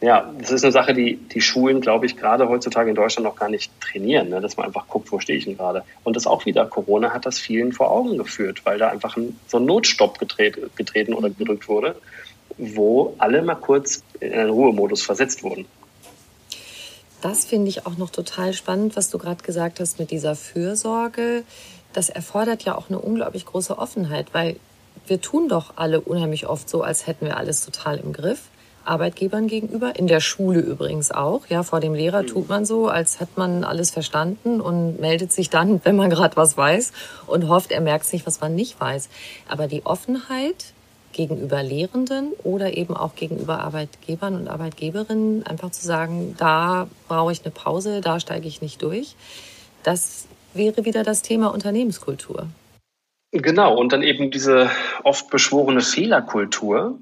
[0.00, 3.36] ja, das ist eine Sache, die die Schulen, glaube ich, gerade heutzutage in Deutschland noch
[3.36, 4.40] gar nicht trainieren, ne?
[4.40, 5.82] dass man einfach guckt, wo stehe ich denn gerade.
[6.02, 9.38] Und das auch wieder, Corona hat das vielen vor Augen geführt, weil da einfach ein,
[9.46, 11.38] so ein Notstopp gedreht, getreten oder mhm.
[11.38, 11.96] gedrückt wurde,
[12.58, 15.66] wo alle mal kurz in einen Ruhemodus versetzt wurden
[17.24, 21.42] das finde ich auch noch total spannend, was du gerade gesagt hast mit dieser Fürsorge.
[21.94, 24.56] Das erfordert ja auch eine unglaublich große Offenheit, weil
[25.06, 28.42] wir tun doch alle unheimlich oft so, als hätten wir alles total im Griff.
[28.84, 31.46] Arbeitgebern gegenüber, in der Schule übrigens auch.
[31.48, 35.50] Ja, vor dem Lehrer tut man so, als hätte man alles verstanden und meldet sich
[35.50, 36.92] dann, wenn man gerade was weiß
[37.26, 39.08] und hofft, er merkt sich, was man nicht weiß.
[39.48, 40.72] Aber die Offenheit
[41.12, 47.42] gegenüber Lehrenden oder eben auch gegenüber Arbeitgebern und Arbeitgeberinnen einfach zu sagen, da brauche ich
[47.44, 49.14] eine Pause, da steige ich nicht durch.
[49.84, 52.48] Das wäre wieder das Thema Unternehmenskultur.
[53.30, 54.70] Genau, und dann eben diese
[55.02, 56.98] oft beschworene Fehlerkultur,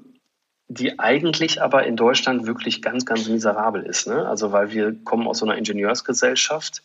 [0.67, 4.07] die eigentlich aber in Deutschland wirklich ganz, ganz miserabel ist.
[4.07, 4.27] Ne?
[4.27, 6.83] Also weil wir kommen aus so einer Ingenieursgesellschaft,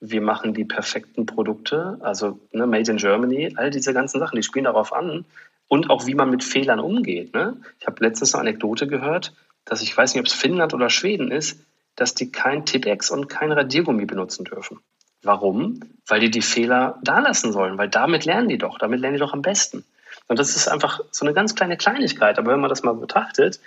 [0.00, 4.42] wir machen die perfekten Produkte, also ne, Made in Germany, all diese ganzen Sachen, die
[4.42, 5.24] spielen darauf an,
[5.66, 7.34] und auch wie man mit Fehlern umgeht.
[7.34, 7.60] Ne?
[7.78, 11.30] Ich habe letztens eine Anekdote gehört, dass ich weiß nicht, ob es Finnland oder Schweden
[11.30, 11.60] ist,
[11.94, 14.80] dass die kein Tippex und kein Radiergummi benutzen dürfen.
[15.22, 15.80] Warum?
[16.06, 19.20] Weil die die Fehler da lassen sollen, weil damit lernen die doch, damit lernen die
[19.20, 19.84] doch am besten.
[20.28, 23.60] Und das ist einfach so eine ganz kleine Kleinigkeit, aber wenn man das mal betrachtet,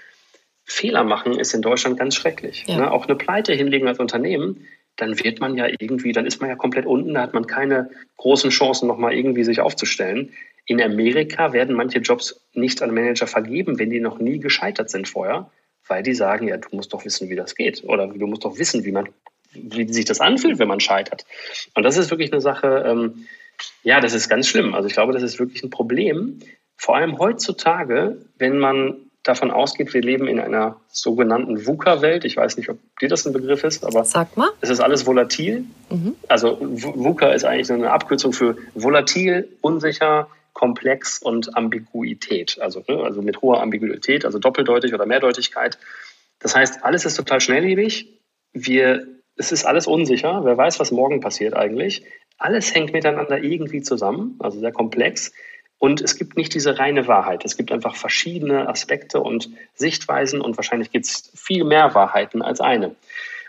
[0.64, 2.66] Fehler machen ist in Deutschland ganz schrecklich.
[2.68, 2.78] Ja.
[2.78, 2.92] Ne?
[2.92, 6.56] Auch eine Pleite hinlegen als Unternehmen, dann wird man ja irgendwie, dann ist man ja
[6.56, 10.34] komplett unten, da hat man keine großen Chancen, nochmal irgendwie sich aufzustellen.
[10.66, 15.08] In Amerika werden manche Jobs nicht an Manager vergeben, wenn die noch nie gescheitert sind
[15.08, 15.50] vorher,
[15.88, 17.84] weil die sagen, ja, du musst doch wissen, wie das geht.
[17.84, 19.10] Oder du musst doch wissen, wie man,
[19.54, 21.26] wie sich das anfühlt, wenn man scheitert.
[21.74, 23.26] Und das ist wirklich eine Sache, ähm,
[23.84, 24.74] ja, das ist ganz schlimm.
[24.74, 26.40] Also ich glaube, das ist wirklich ein Problem.
[26.78, 32.26] Vor allem heutzutage, wenn man davon ausgeht, wir leben in einer sogenannten VUCA-Welt.
[32.26, 34.50] Ich weiß nicht, ob dir das ein Begriff ist, aber Sag mal.
[34.62, 35.66] es ist alles volatil.
[35.90, 36.16] Mhm.
[36.28, 43.22] Also VUCA ist eigentlich eine Abkürzung für volatil, unsicher, Komplex und Ambiguität, also, ne, also
[43.22, 45.78] mit hoher Ambiguität, also doppeldeutig oder Mehrdeutigkeit.
[46.40, 48.20] Das heißt, alles ist total schnelllebig.
[48.52, 50.42] Wir, es ist alles unsicher.
[50.44, 52.04] Wer weiß, was morgen passiert eigentlich.
[52.42, 55.32] Alles hängt miteinander irgendwie zusammen, also sehr komplex.
[55.78, 57.46] Und es gibt nicht diese reine Wahrheit.
[57.46, 62.62] Es gibt einfach verschiedene Aspekte und Sichtweisen und wahrscheinlich gibt es viel mehr Wahrheiten als
[62.62, 62.96] eine.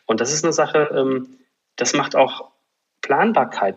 [0.06, 1.38] Und das ist eine Sache, ähm,
[1.76, 2.50] das macht auch
[3.00, 3.76] Planbarkeit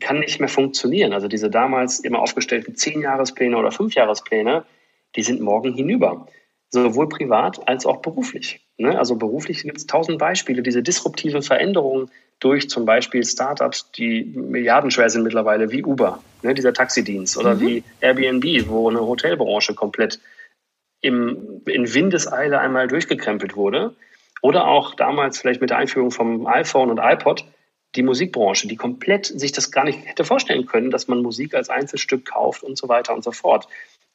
[0.00, 1.12] kann nicht mehr funktionieren.
[1.12, 4.64] Also diese damals immer aufgestellten Zehn-Jahrespläne oder Fünf-Jahrespläne,
[5.16, 6.26] die sind morgen hinüber.
[6.74, 8.66] Sowohl privat als auch beruflich.
[8.78, 8.98] Ne?
[8.98, 15.10] Also beruflich gibt es tausend Beispiele, diese disruptiven Veränderungen durch zum Beispiel Startups, die milliardenschwer
[15.10, 16.54] sind mittlerweile, wie Uber, ne?
[16.54, 17.60] dieser Taxidienst, oder mhm.
[17.60, 20.18] wie Airbnb, wo eine Hotelbranche komplett
[21.02, 23.94] im, in Windeseile einmal durchgekrempelt wurde.
[24.40, 27.44] Oder auch damals vielleicht mit der Einführung vom iPhone und iPod,
[27.94, 31.68] die Musikbranche, die komplett sich das gar nicht hätte vorstellen können, dass man Musik als
[31.68, 33.68] Einzelstück kauft und so weiter und so fort.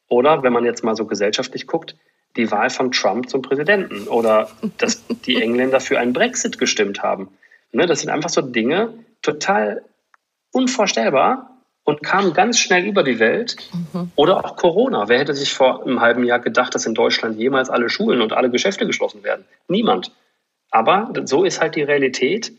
[0.10, 1.96] Oder wenn man jetzt mal so gesellschaftlich guckt,
[2.36, 7.30] die Wahl von Trump zum Präsidenten oder dass die Engländer für einen Brexit gestimmt haben.
[7.72, 9.84] Ne, das sind einfach so Dinge, total
[10.52, 13.56] unvorstellbar und kamen ganz schnell über die Welt.
[13.94, 14.12] Mhm.
[14.16, 15.08] Oder auch Corona.
[15.08, 18.34] Wer hätte sich vor einem halben Jahr gedacht, dass in Deutschland jemals alle Schulen und
[18.34, 19.46] alle Geschäfte geschlossen werden?
[19.68, 20.12] Niemand.
[20.70, 22.52] Aber so ist halt die Realität.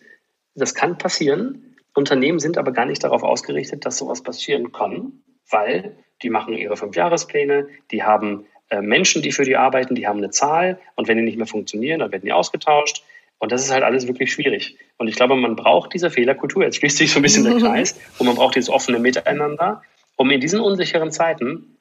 [0.55, 1.77] Das kann passieren.
[1.95, 5.13] Unternehmen sind aber gar nicht darauf ausgerichtet, dass sowas passieren kann,
[5.51, 8.47] weil die machen ihre Fünfjahrespläne, die haben
[8.81, 12.01] Menschen, die für die arbeiten, die haben eine Zahl und wenn die nicht mehr funktionieren,
[12.01, 13.03] dann werden die ausgetauscht.
[13.39, 14.77] Und das ist halt alles wirklich schwierig.
[14.97, 16.65] Und ich glaube, man braucht diese Fehlerkultur.
[16.65, 19.83] Jetzt schließt sich so ein bisschen der Kreis und man braucht dieses offene Miteinander,
[20.17, 21.79] um in diesen unsicheren Zeiten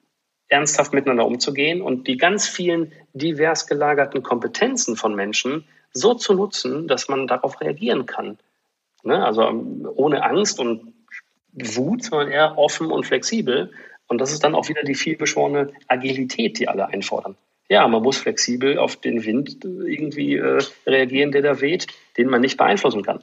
[0.48, 6.88] ernsthaft miteinander umzugehen und die ganz vielen divers gelagerten Kompetenzen von Menschen so zu nutzen,
[6.88, 8.38] dass man darauf reagieren kann.
[9.02, 9.24] Ne?
[9.24, 10.94] Also ähm, ohne Angst und
[11.52, 13.72] Wut, sondern eher offen und flexibel.
[14.08, 17.36] Und das ist dann auch wieder die vielbeschworene Agilität, die alle einfordern.
[17.68, 22.40] Ja, man muss flexibel auf den Wind irgendwie äh, reagieren, der da weht, den man
[22.40, 23.22] nicht beeinflussen kann.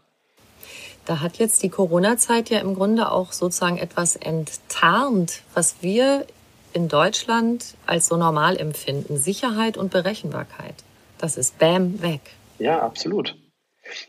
[1.05, 6.25] Da hat jetzt die Corona-Zeit ja im Grunde auch sozusagen etwas enttarnt, was wir
[6.73, 9.17] in Deutschland als so normal empfinden.
[9.17, 10.75] Sicherheit und Berechenbarkeit.
[11.17, 12.21] Das ist Bam weg.
[12.59, 13.35] Ja, absolut.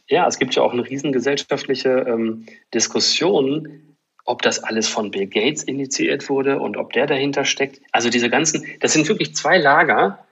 [0.09, 3.96] Ja, es gibt ja auch eine riesengesellschaftliche ähm, Diskussion,
[4.27, 7.81] ob das alles von Bill Gates initiiert wurde und ob der dahinter steckt.
[7.93, 10.27] Also diese ganzen, das sind wirklich zwei Lager,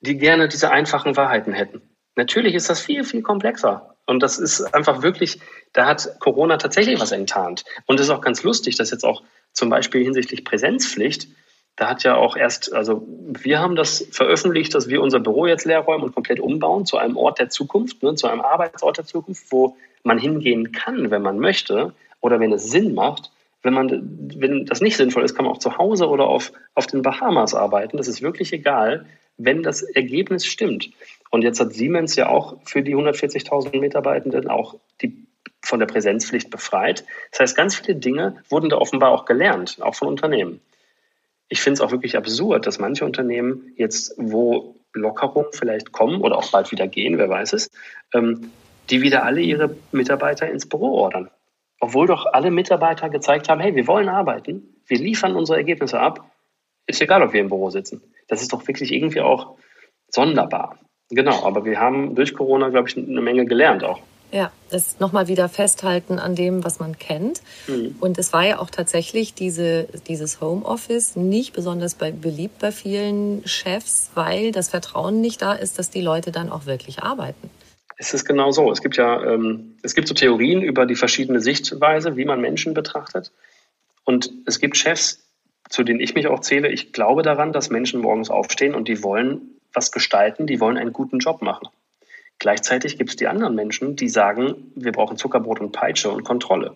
[0.00, 1.82] die gerne diese einfachen Wahrheiten hätten.
[2.16, 3.96] Natürlich ist das viel, viel komplexer.
[4.06, 5.40] Und das ist einfach wirklich,
[5.72, 7.64] da hat Corona tatsächlich was enttarnt.
[7.86, 11.28] Und es ist auch ganz lustig, dass jetzt auch zum Beispiel hinsichtlich Präsenzpflicht,
[11.76, 15.64] da hat ja auch erst, also wir haben das veröffentlicht, dass wir unser Büro jetzt
[15.64, 19.06] leer räumen und komplett umbauen zu einem Ort der Zukunft, ne, zu einem Arbeitsort der
[19.06, 23.30] Zukunft, wo man hingehen kann, wenn man möchte oder wenn es Sinn macht.
[23.62, 26.86] Wenn, man, wenn das nicht sinnvoll ist, kann man auch zu Hause oder auf, auf
[26.86, 27.96] den Bahamas arbeiten.
[27.96, 30.90] Das ist wirklich egal, wenn das Ergebnis stimmt.
[31.30, 35.26] Und jetzt hat Siemens ja auch für die 140.000 Mitarbeitenden auch die
[35.62, 37.04] von der Präsenzpflicht befreit.
[37.30, 40.60] Das heißt, ganz viele Dinge wurden da offenbar auch gelernt, auch von Unternehmen.
[41.48, 46.38] Ich finde es auch wirklich absurd, dass manche Unternehmen jetzt, wo Lockerungen vielleicht kommen oder
[46.38, 47.70] auch bald wieder gehen, wer weiß es,
[48.14, 48.50] ähm,
[48.88, 51.30] die wieder alle ihre Mitarbeiter ins Büro ordern
[51.80, 56.30] obwohl doch alle Mitarbeiter gezeigt haben, hey, wir wollen arbeiten, wir liefern unsere Ergebnisse ab,
[56.86, 58.02] ist egal, ob wir im Büro sitzen.
[58.28, 59.56] Das ist doch wirklich irgendwie auch
[60.08, 60.78] sonderbar.
[61.08, 64.00] Genau, aber wir haben durch Corona, glaube ich, eine Menge gelernt auch.
[64.32, 67.42] Ja, das nochmal wieder festhalten an dem, was man kennt.
[67.66, 67.96] Mhm.
[67.98, 73.42] Und es war ja auch tatsächlich diese, dieses Homeoffice nicht besonders bei, beliebt bei vielen
[73.44, 77.50] Chefs, weil das Vertrauen nicht da ist, dass die Leute dann auch wirklich arbeiten.
[78.00, 78.72] Es ist genau so.
[78.72, 82.72] Es gibt ja, ähm, es gibt so Theorien über die verschiedene Sichtweise, wie man Menschen
[82.72, 83.30] betrachtet.
[84.04, 85.28] Und es gibt Chefs,
[85.68, 86.70] zu denen ich mich auch zähle.
[86.70, 90.94] Ich glaube daran, dass Menschen morgens aufstehen und die wollen was gestalten, die wollen einen
[90.94, 91.68] guten Job machen.
[92.38, 96.74] Gleichzeitig gibt es die anderen Menschen, die sagen, wir brauchen Zuckerbrot und Peitsche und Kontrolle.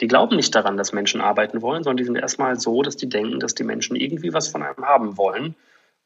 [0.00, 3.10] Die glauben nicht daran, dass Menschen arbeiten wollen, sondern die sind erstmal so, dass die
[3.10, 5.54] denken, dass die Menschen irgendwie was von einem haben wollen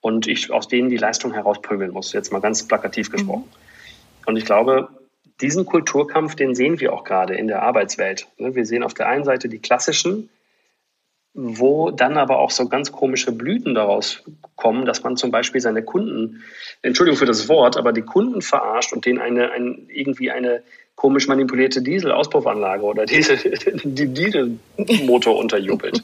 [0.00, 2.12] und ich aus denen die Leistung herausprügeln muss.
[2.12, 3.44] Jetzt mal ganz plakativ gesprochen.
[3.46, 3.69] Mhm.
[4.26, 4.88] Und ich glaube,
[5.40, 8.28] diesen Kulturkampf, den sehen wir auch gerade in der Arbeitswelt.
[8.38, 10.28] Ne, wir sehen auf der einen Seite die klassischen,
[11.32, 14.22] wo dann aber auch so ganz komische Blüten daraus
[14.56, 16.42] kommen, dass man zum Beispiel seine Kunden,
[16.82, 20.62] Entschuldigung für das Wort, aber die Kunden verarscht und denen eine, ein, irgendwie eine
[20.96, 23.38] komisch manipulierte Dieselauspuffanlage oder Diesel,
[23.84, 26.02] die Dieselmotor unterjubelt.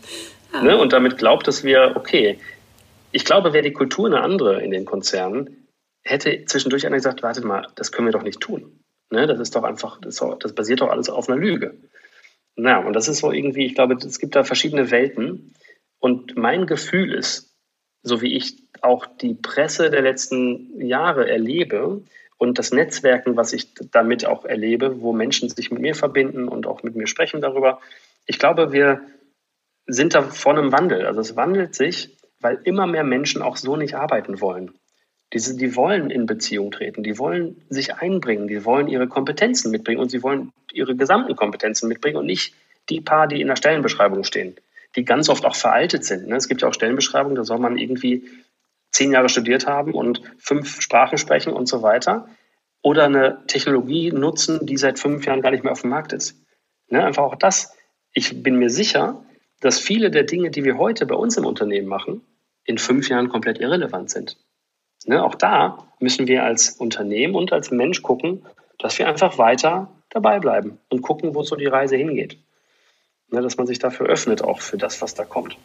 [0.52, 0.62] ja.
[0.62, 0.78] ne?
[0.78, 2.38] Und damit glaubt, dass wir, okay,
[3.10, 5.65] ich glaube, wäre die Kultur eine andere in den Konzernen,
[6.06, 8.80] hätte zwischendurch einer gesagt, wartet mal, das können wir doch nicht tun.
[9.10, 11.76] Ne, das ist doch einfach, das, das basiert doch alles auf einer Lüge.
[12.56, 15.54] Na, und das ist so irgendwie, ich glaube, es gibt da verschiedene Welten.
[15.98, 17.54] Und mein Gefühl ist,
[18.02, 22.02] so wie ich auch die Presse der letzten Jahre erlebe
[22.38, 26.66] und das Netzwerken, was ich damit auch erlebe, wo Menschen sich mit mir verbinden und
[26.66, 27.80] auch mit mir sprechen darüber,
[28.26, 29.02] ich glaube, wir
[29.86, 31.06] sind da vor einem Wandel.
[31.06, 34.72] Also es wandelt sich, weil immer mehr Menschen auch so nicht arbeiten wollen.
[35.32, 40.00] Diese, die wollen in Beziehung treten, die wollen sich einbringen, die wollen ihre Kompetenzen mitbringen
[40.00, 42.54] und sie wollen ihre gesamten Kompetenzen mitbringen und nicht
[42.88, 44.56] die paar, die in der Stellenbeschreibung stehen,
[44.94, 46.28] die ganz oft auch veraltet sind.
[46.28, 46.36] Ne?
[46.36, 48.24] Es gibt ja auch Stellenbeschreibungen, da soll man irgendwie
[48.92, 52.28] zehn Jahre studiert haben und fünf Sprachen sprechen und so weiter.
[52.82, 56.40] Oder eine Technologie nutzen, die seit fünf Jahren gar nicht mehr auf dem Markt ist.
[56.88, 57.04] Ne?
[57.04, 57.76] Einfach auch das.
[58.12, 59.24] Ich bin mir sicher,
[59.60, 62.22] dass viele der Dinge, die wir heute bei uns im Unternehmen machen,
[62.64, 64.36] in fünf Jahren komplett irrelevant sind.
[65.06, 65.24] Ne?
[65.24, 68.44] Auch da müssen wir als Unternehmen und als Mensch gucken,
[68.78, 72.38] dass wir einfach weiter dabei bleiben und gucken, wo so die Reise hingeht.
[73.30, 73.40] Ne?
[73.40, 75.56] Dass man sich dafür öffnet, auch für das, was da kommt.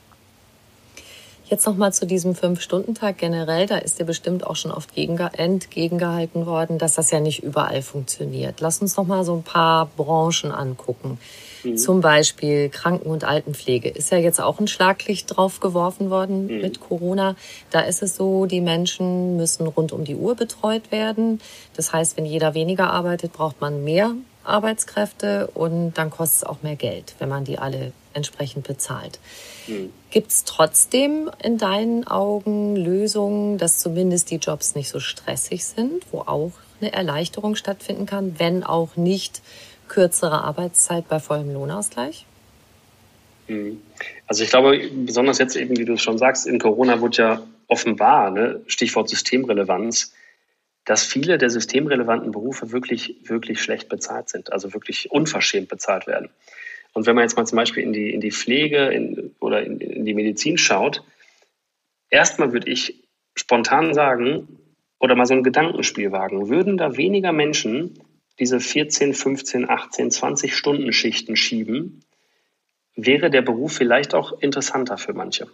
[1.46, 3.66] Jetzt nochmal zu diesem Fünf-Stunden-Tag generell.
[3.66, 8.62] Da ist dir bestimmt auch schon oft entgegengehalten worden, dass das ja nicht überall funktioniert.
[8.62, 11.20] Lass uns noch mal so ein paar Branchen angucken.
[11.64, 11.78] Mhm.
[11.78, 16.62] Zum Beispiel Kranken- und Altenpflege ist ja jetzt auch ein Schlaglicht drauf geworfen worden mhm.
[16.62, 17.36] mit Corona.
[17.70, 21.42] Da ist es so, die Menschen müssen rund um die Uhr betreut werden.
[21.76, 26.64] Das heißt, wenn jeder weniger arbeitet, braucht man mehr Arbeitskräfte und dann kostet es auch
[26.64, 29.20] mehr Geld, wenn man die alle entsprechend bezahlt.
[29.68, 29.92] Mhm.
[30.10, 36.06] Gibt es trotzdem in deinen Augen Lösungen, dass zumindest die Jobs nicht so stressig sind,
[36.12, 39.42] wo auch eine Erleichterung stattfinden kann, wenn auch nicht
[39.92, 42.26] kürzere Arbeitszeit bei vollem Lohnausgleich?
[43.48, 43.82] Hm.
[44.26, 47.44] Also ich glaube, besonders jetzt eben, wie du es schon sagst, in Corona wurde ja
[47.68, 50.14] offenbar, ne, Stichwort Systemrelevanz,
[50.86, 56.30] dass viele der systemrelevanten Berufe wirklich, wirklich schlecht bezahlt sind, also wirklich unverschämt bezahlt werden.
[56.94, 59.80] Und wenn man jetzt mal zum Beispiel in die, in die Pflege in, oder in,
[59.80, 61.04] in die Medizin schaut,
[62.10, 63.04] erstmal würde ich
[63.36, 64.58] spontan sagen,
[65.00, 68.00] oder mal so ein Gedankenspiel wagen, würden da weniger Menschen
[68.42, 72.04] diese 14, 15, 18, 20 Stunden Schichten schieben,
[72.96, 75.48] wäre der Beruf vielleicht auch interessanter für manche.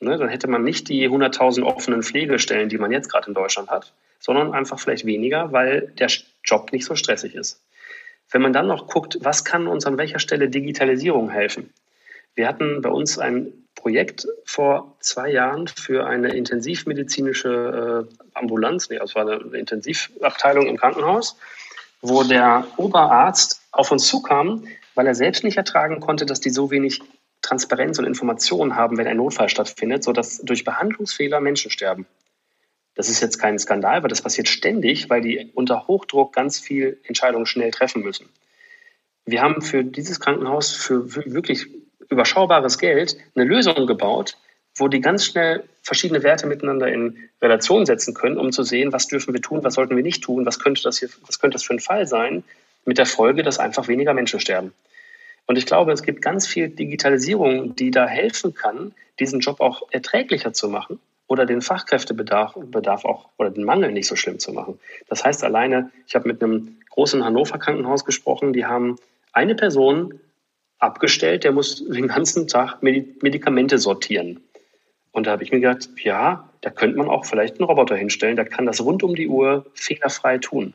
[0.00, 3.70] Ne, dann hätte man nicht die 100.000 offenen Pflegestellen, die man jetzt gerade in Deutschland
[3.70, 6.08] hat, sondern einfach vielleicht weniger, weil der
[6.44, 7.62] Job nicht so stressig ist.
[8.30, 11.72] Wenn man dann noch guckt, was kann uns an welcher Stelle Digitalisierung helfen?
[12.34, 18.98] Wir hatten bei uns ein Projekt vor zwei Jahren für eine intensivmedizinische äh, Ambulanz, nee,
[18.98, 21.38] das war eine Intensivabteilung im Krankenhaus,
[22.02, 26.70] wo der Oberarzt auf uns zukam, weil er selbst nicht ertragen konnte, dass die so
[26.70, 27.00] wenig
[27.42, 32.06] Transparenz und Informationen haben, wenn ein Notfall stattfindet, sodass durch Behandlungsfehler Menschen sterben.
[32.94, 36.98] Das ist jetzt kein Skandal, weil das passiert ständig, weil die unter Hochdruck ganz viel
[37.04, 38.28] Entscheidungen schnell treffen müssen.
[39.26, 41.66] Wir haben für dieses Krankenhaus für wirklich
[42.08, 44.38] überschaubares Geld eine Lösung gebaut,
[44.76, 49.08] wo die ganz schnell verschiedene Werte miteinander in Relation setzen können, um zu sehen, was
[49.08, 51.64] dürfen wir tun, was sollten wir nicht tun, was könnte das hier, was könnte das
[51.64, 52.44] für ein Fall sein,
[52.84, 54.72] mit der Folge, dass einfach weniger Menschen sterben.
[55.46, 59.82] Und ich glaube, es gibt ganz viel Digitalisierung, die da helfen kann, diesen Job auch
[59.90, 64.52] erträglicher zu machen oder den Fachkräftebedarf Bedarf auch oder den Mangel nicht so schlimm zu
[64.52, 64.78] machen.
[65.08, 68.96] Das heißt alleine, ich habe mit einem großen Hannover Krankenhaus gesprochen, die haben
[69.32, 70.20] eine Person
[70.78, 74.40] abgestellt, der muss den ganzen Tag Medikamente sortieren.
[75.16, 78.36] Und da habe ich mir gedacht, ja, da könnte man auch vielleicht einen Roboter hinstellen,
[78.36, 80.74] der kann das rund um die Uhr fehlerfrei tun.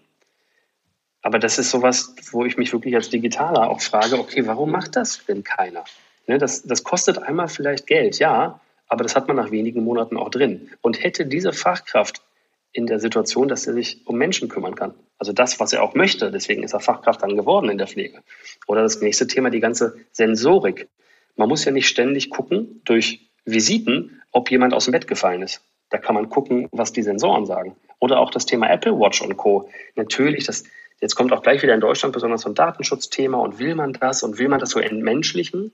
[1.21, 4.95] Aber das ist sowas, wo ich mich wirklich als Digitaler auch frage, okay, warum macht
[4.95, 5.84] das denn keiner?
[6.25, 10.17] Ne, das, das kostet einmal vielleicht Geld, ja, aber das hat man nach wenigen Monaten
[10.17, 10.71] auch drin.
[10.82, 12.23] Und hätte diese Fachkraft
[12.71, 14.95] in der Situation, dass er sich um Menschen kümmern kann.
[15.19, 16.32] Also das, was er auch möchte.
[16.32, 18.23] Deswegen ist er Fachkraft dann geworden in der Pflege.
[18.65, 20.88] Oder das nächste Thema, die ganze Sensorik.
[21.36, 25.62] Man muss ja nicht ständig gucken durch Visiten, ob jemand aus dem Bett gefallen ist.
[25.89, 27.75] Da kann man gucken, was die Sensoren sagen.
[27.99, 29.69] Oder auch das Thema Apple Watch und Co.
[29.95, 30.63] Natürlich, das,
[31.01, 34.23] jetzt kommt auch gleich wieder in Deutschland besonders so ein Datenschutzthema und will man das
[34.23, 35.71] und will man das so entmenschlichen?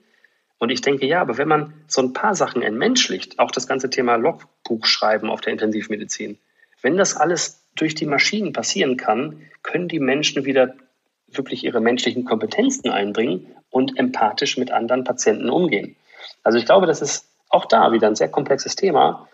[0.58, 3.90] Und ich denke, ja, aber wenn man so ein paar Sachen entmenschlicht, auch das ganze
[3.90, 6.38] Thema Logbuchschreiben auf der Intensivmedizin,
[6.82, 10.74] wenn das alles durch die Maschinen passieren kann, können die Menschen wieder
[11.28, 15.94] wirklich ihre menschlichen Kompetenzen einbringen und empathisch mit anderen Patienten umgehen.
[16.42, 19.28] Also ich glaube, das ist auch da wieder ein sehr komplexes Thema,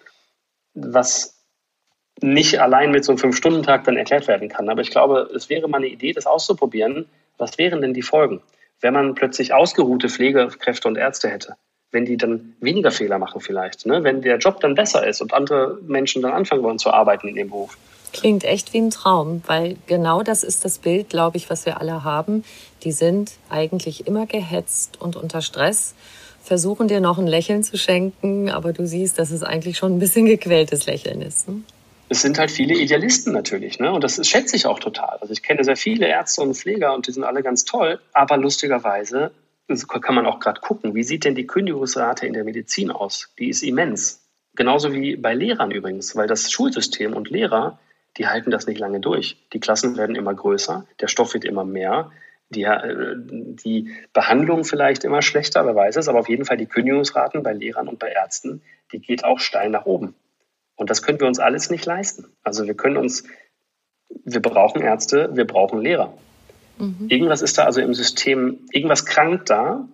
[0.75, 1.45] was
[2.21, 4.69] nicht allein mit so einem Fünf-Stunden-Tag dann erklärt werden kann.
[4.69, 7.09] Aber ich glaube, es wäre mal eine Idee, das auszuprobieren.
[7.39, 8.41] Was wären denn die Folgen?
[8.85, 11.57] wenn man plötzlich ausgeruhte Pflegekräfte und Ärzte hätte,
[11.91, 14.05] wenn die dann weniger Fehler machen vielleicht, ne?
[14.05, 17.35] wenn der Job dann besser ist und andere Menschen dann anfangen wollen zu arbeiten in
[17.35, 17.79] dem Beruf.
[18.13, 21.81] Klingt echt wie ein Traum, weil genau das ist das Bild, glaube ich, was wir
[21.81, 22.45] alle haben.
[22.85, 25.95] Die sind eigentlich immer gehetzt und unter Stress,
[26.45, 29.99] versuchen dir noch ein Lächeln zu schenken, aber du siehst, dass es eigentlich schon ein
[29.99, 31.49] bisschen gequältes Lächeln ist.
[31.49, 31.63] Ne?
[32.09, 33.93] es sind halt viele Idealisten natürlich, ne?
[33.93, 35.19] Und das schätze ich auch total.
[35.21, 38.37] Also ich kenne sehr viele Ärzte und Pfleger und die sind alle ganz toll, aber
[38.37, 39.33] lustigerweise
[39.89, 43.33] kann man auch gerade gucken, wie sieht denn die Kündigungsrate in der Medizin aus?
[43.39, 44.23] Die ist immens.
[44.55, 47.79] Genauso wie bei Lehrern übrigens, weil das Schulsystem und Lehrer,
[48.19, 49.39] die halten das nicht lange durch.
[49.53, 52.13] Die Klassen werden immer größer, der Stoff wird immer mehr.
[52.51, 56.67] Die, äh, die Behandlung vielleicht immer schlechter, wer weiß es, aber auf jeden Fall die
[56.67, 60.15] Kündigungsraten bei Lehrern und bei Ärzten, die geht auch steil nach oben.
[60.77, 62.27] Und das können wir uns alles nicht leisten.
[62.43, 63.25] Also wir können uns,
[64.25, 66.13] wir brauchen Ärzte, wir brauchen Lehrer.
[66.79, 67.07] Mhm.
[67.09, 69.89] Irgendwas ist da also im System, irgendwas krankt da.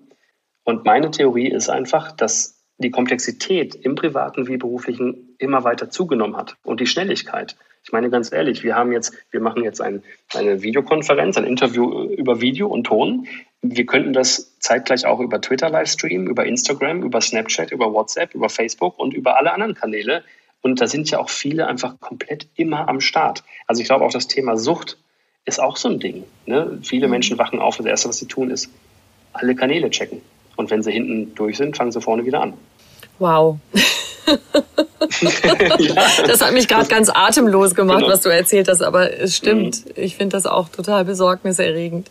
[0.65, 6.37] Und meine Theorie ist einfach, dass die Komplexität im privaten wie beruflichen immer weiter zugenommen
[6.37, 7.57] hat und die Schnelligkeit.
[7.85, 10.03] Ich meine ganz ehrlich, wir haben jetzt, wir machen jetzt ein,
[10.35, 13.27] eine Videokonferenz, ein Interview über Video und Ton.
[13.63, 18.49] Wir könnten das zeitgleich auch über Twitter livestreamen, über Instagram, über Snapchat, über WhatsApp, über
[18.49, 20.25] Facebook und über alle anderen Kanäle.
[20.63, 23.45] Und da sind ja auch viele einfach komplett immer am Start.
[23.67, 24.99] Also ich glaube auch das Thema Sucht
[25.47, 26.25] ist auch so ein Ding.
[26.47, 26.79] Ne?
[26.83, 27.09] Viele.
[27.09, 28.71] Menschen wachen auf und das Erste, was sie tun, ist
[29.33, 30.21] alle Kanäle checken.
[30.57, 32.55] Und wenn sie hinten durch sind, fangen sie vorne wieder an.
[33.21, 33.59] Wow.
[36.27, 38.13] Das hat mich gerade ganz atemlos gemacht, genau.
[38.13, 39.85] was du erzählt hast, aber es stimmt.
[39.85, 39.93] Mhm.
[39.97, 42.11] Ich finde das auch total besorgniserregend.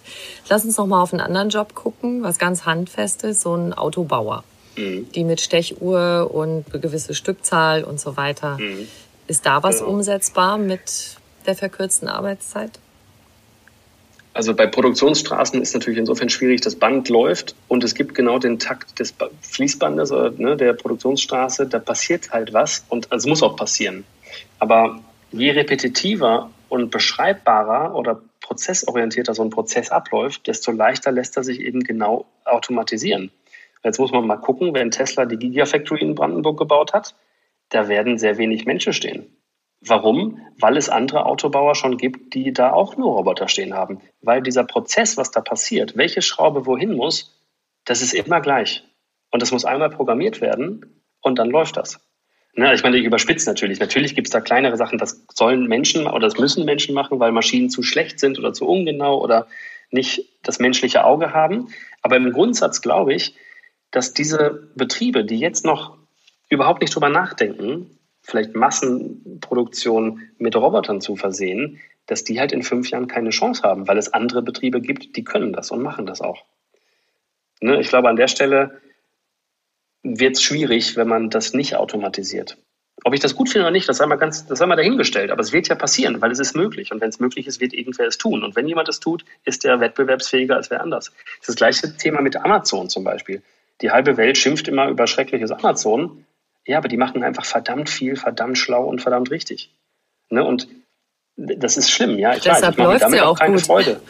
[0.50, 4.44] Lass uns noch mal auf einen anderen Job gucken, was ganz handfestes, so ein Autobauer,
[4.76, 5.10] mhm.
[5.14, 8.58] die mit Stechuhr und gewisse Stückzahl und so weiter.
[8.58, 8.88] Mhm.
[9.28, 9.92] Ist da was genau.
[9.92, 12.80] umsetzbar mit der verkürzten Arbeitszeit?
[14.40, 18.58] Also bei Produktionsstraßen ist natürlich insofern schwierig, das Band läuft und es gibt genau den
[18.58, 23.58] Takt des Fließbandes oder ne, der Produktionsstraße, da passiert halt was und es muss auch
[23.58, 24.06] passieren.
[24.58, 25.02] Aber
[25.34, 31.60] je repetitiver und beschreibbarer oder prozessorientierter so ein Prozess abläuft, desto leichter lässt er sich
[31.60, 33.32] eben genau automatisieren.
[33.84, 37.14] Jetzt muss man mal gucken, wenn Tesla die Gigafactory in Brandenburg gebaut hat,
[37.68, 39.26] da werden sehr wenig Menschen stehen.
[39.82, 40.42] Warum?
[40.60, 44.02] Weil es andere Autobauer schon gibt, die da auch nur Roboter stehen haben.
[44.22, 47.40] Weil dieser Prozess, was da passiert, welche Schraube wohin muss,
[47.86, 48.84] das ist immer gleich.
[49.32, 52.00] Und das muss einmal programmiert werden und dann läuft das.
[52.54, 53.80] Na, ich meine, ich überspitze natürlich.
[53.80, 57.32] Natürlich gibt es da kleinere Sachen, das sollen Menschen oder das müssen Menschen machen, weil
[57.32, 59.48] Maschinen zu schlecht sind oder zu ungenau oder
[59.92, 61.70] nicht das menschliche Auge haben.
[62.02, 63.36] Aber im Grundsatz glaube ich,
[63.92, 65.98] dass diese Betriebe, die jetzt noch
[66.50, 67.99] überhaupt nicht drüber nachdenken,
[68.30, 73.88] vielleicht Massenproduktion mit Robotern zu versehen, dass die halt in fünf Jahren keine Chance haben,
[73.88, 76.44] weil es andere Betriebe gibt, die können das und machen das auch.
[77.62, 78.82] Ne, ich glaube, an der Stelle
[80.04, 82.58] wird es schwierig, wenn man das nicht automatisiert.
[83.04, 85.32] Ob ich das gut finde oder nicht, das sei mal ganz, das sei mal dahingestellt.
[85.32, 86.92] Aber es wird ja passieren, weil es ist möglich.
[86.92, 88.44] Und wenn es möglich ist, wird irgendwer es tun.
[88.44, 91.06] Und wenn jemand es tut, ist der wettbewerbsfähiger als wer anders.
[91.06, 93.42] Das ist das gleiche Thema mit Amazon zum Beispiel.
[93.82, 96.26] Die halbe Welt schimpft immer über schreckliches Amazon.
[96.66, 99.74] Ja, aber die machen einfach verdammt viel, verdammt schlau und verdammt richtig.
[100.30, 100.44] Ne?
[100.44, 100.68] Und
[101.36, 102.36] das ist schlimm, ja.
[102.36, 103.66] Ich Deshalb ich mache damit ja auch keine gut.
[103.66, 104.02] Freude.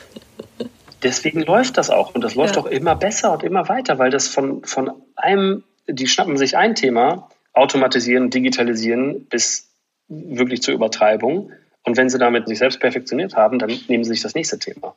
[1.04, 2.14] Deswegen läuft das auch.
[2.14, 2.62] Und das läuft ja.
[2.62, 6.76] auch immer besser und immer weiter, weil das von, von einem, die schnappen sich ein
[6.76, 9.70] Thema, automatisieren, digitalisieren bis
[10.08, 11.52] wirklich zur Übertreibung.
[11.84, 14.96] Und wenn sie damit sich selbst perfektioniert haben, dann nehmen sie sich das nächste Thema.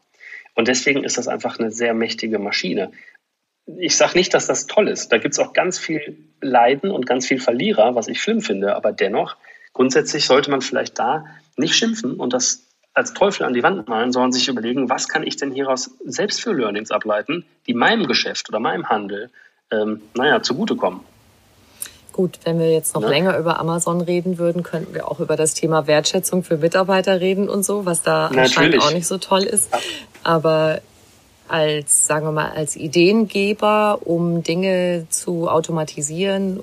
[0.55, 2.91] Und deswegen ist das einfach eine sehr mächtige Maschine
[3.67, 5.13] ich sage nicht, dass das toll ist.
[5.13, 8.75] Da gibt es auch ganz viel Leiden und ganz viel Verlierer, was ich schlimm finde.
[8.77, 9.37] Aber dennoch,
[9.73, 12.63] grundsätzlich sollte man vielleicht da nicht schimpfen und das
[12.95, 16.43] als Teufel an die Wand malen, sondern sich überlegen, was kann ich denn hieraus selbst
[16.43, 19.31] für Learnings ableiten, die meinem Geschäft oder meinem Handel,
[19.71, 21.01] ähm, naja, zugutekommen.
[22.13, 23.09] Gut, wenn wir jetzt noch ja.
[23.09, 27.49] länger über Amazon reden würden, könnten wir auch über das Thema Wertschätzung für Mitarbeiter reden
[27.49, 28.43] und so, was da Natürlich.
[28.43, 29.71] anscheinend auch nicht so toll ist.
[30.23, 30.83] Aber
[31.53, 36.63] als, sagen wir mal, als Ideengeber, um Dinge zu automatisieren?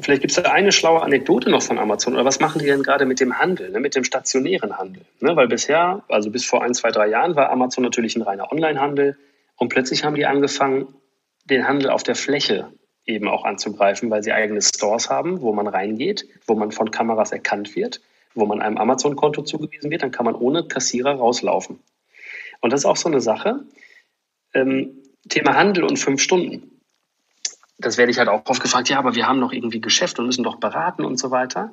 [0.00, 2.14] Vielleicht gibt es da eine schlaue Anekdote noch von Amazon.
[2.14, 5.02] Oder was machen die denn gerade mit dem Handel, ne, mit dem stationären Handel?
[5.20, 8.52] Ne, weil bisher, also bis vor ein, zwei, drei Jahren, war Amazon natürlich ein reiner
[8.52, 9.16] Online-Handel.
[9.56, 10.88] Und plötzlich haben die angefangen,
[11.46, 12.68] den Handel auf der Fläche
[13.06, 17.32] eben auch anzugreifen, weil sie eigene Stores haben, wo man reingeht, wo man von Kameras
[17.32, 18.00] erkannt wird,
[18.34, 21.78] wo man einem Amazon-Konto zugewiesen wird, dann kann man ohne Kassierer rauslaufen.
[22.60, 23.60] Und das ist auch so eine Sache.
[24.56, 26.80] Ähm, Thema Handel und fünf Stunden.
[27.78, 30.26] Das werde ich halt auch oft gefragt, ja, aber wir haben noch irgendwie Geschäft und
[30.26, 31.72] müssen doch beraten und so weiter.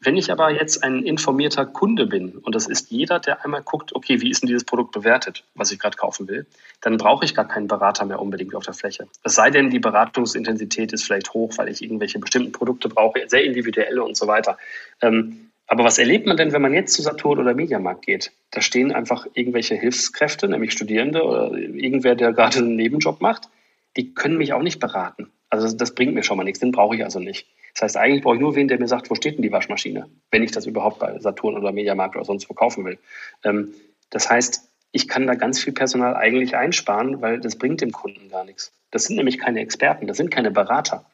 [0.00, 3.94] Wenn ich aber jetzt ein informierter Kunde bin, und das ist jeder, der einmal guckt,
[3.94, 6.46] okay, wie ist denn dieses Produkt bewertet, was ich gerade kaufen will,
[6.82, 9.08] dann brauche ich gar keinen Berater mehr unbedingt auf der Fläche.
[9.22, 13.44] Es sei denn, die Beratungsintensität ist vielleicht hoch, weil ich irgendwelche bestimmten Produkte brauche, sehr
[13.44, 14.58] individuelle und so weiter.
[15.00, 18.32] Ähm, aber was erlebt man denn, wenn man jetzt zu Saturn oder Mediamarkt geht?
[18.50, 23.48] Da stehen einfach irgendwelche Hilfskräfte, nämlich Studierende oder irgendwer, der gerade einen Nebenjob macht.
[23.96, 25.32] Die können mich auch nicht beraten.
[25.50, 27.48] Also das bringt mir schon mal nichts, den brauche ich also nicht.
[27.74, 30.08] Das heißt, eigentlich brauche ich nur wen, der mir sagt, wo steht denn die Waschmaschine,
[30.30, 32.98] wenn ich das überhaupt bei Saturn oder Mediamarkt oder sonst wo kaufen will.
[33.44, 33.74] Ähm,
[34.10, 38.30] das heißt, ich kann da ganz viel Personal eigentlich einsparen, weil das bringt dem Kunden
[38.30, 38.72] gar nichts.
[38.90, 41.04] Das sind nämlich keine Experten, das sind keine Berater.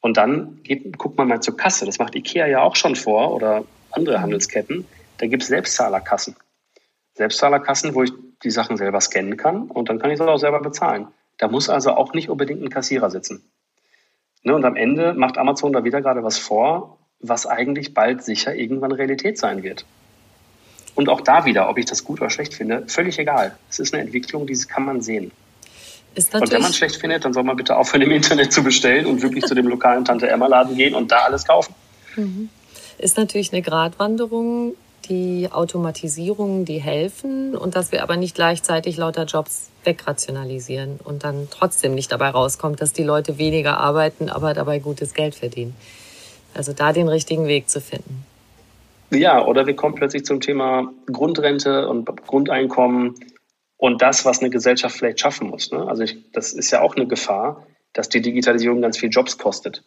[0.00, 1.86] Und dann geht, guckt man mal zur Kasse.
[1.86, 4.86] Das macht IKEA ja auch schon vor oder andere Handelsketten.
[5.18, 6.36] Da gibt es Selbstzahlerkassen.
[7.14, 10.60] Selbstzahlerkassen, wo ich die Sachen selber scannen kann und dann kann ich es auch selber
[10.60, 11.08] bezahlen.
[11.36, 13.42] Da muss also auch nicht unbedingt ein Kassierer sitzen.
[14.42, 18.54] Ne, und am Ende macht Amazon da wieder gerade was vor, was eigentlich bald sicher
[18.54, 19.84] irgendwann Realität sein wird.
[20.94, 23.56] Und auch da wieder, ob ich das gut oder schlecht finde, völlig egal.
[23.68, 25.30] Es ist eine Entwicklung, die kann man sehen.
[26.16, 29.06] Und wenn man es schlecht findet, dann soll man bitte aufhören, im Internet zu bestellen
[29.06, 31.74] und wirklich zu dem lokalen Tante-Emma-Laden gehen und da alles kaufen.
[32.16, 32.48] Mhm.
[32.98, 34.74] Ist natürlich eine Gratwanderung,
[35.08, 41.48] die Automatisierungen, die helfen und dass wir aber nicht gleichzeitig lauter Jobs wegrationalisieren und dann
[41.50, 45.74] trotzdem nicht dabei rauskommt, dass die Leute weniger arbeiten, aber dabei gutes Geld verdienen.
[46.54, 48.24] Also da den richtigen Weg zu finden.
[49.10, 53.14] Ja, oder wir kommen plötzlich zum Thema Grundrente und Grundeinkommen
[53.80, 55.72] und das, was eine Gesellschaft vielleicht schaffen muss.
[55.72, 55.88] Ne?
[55.88, 59.82] Also ich, das ist ja auch eine Gefahr, dass die Digitalisierung ganz viel Jobs kostet.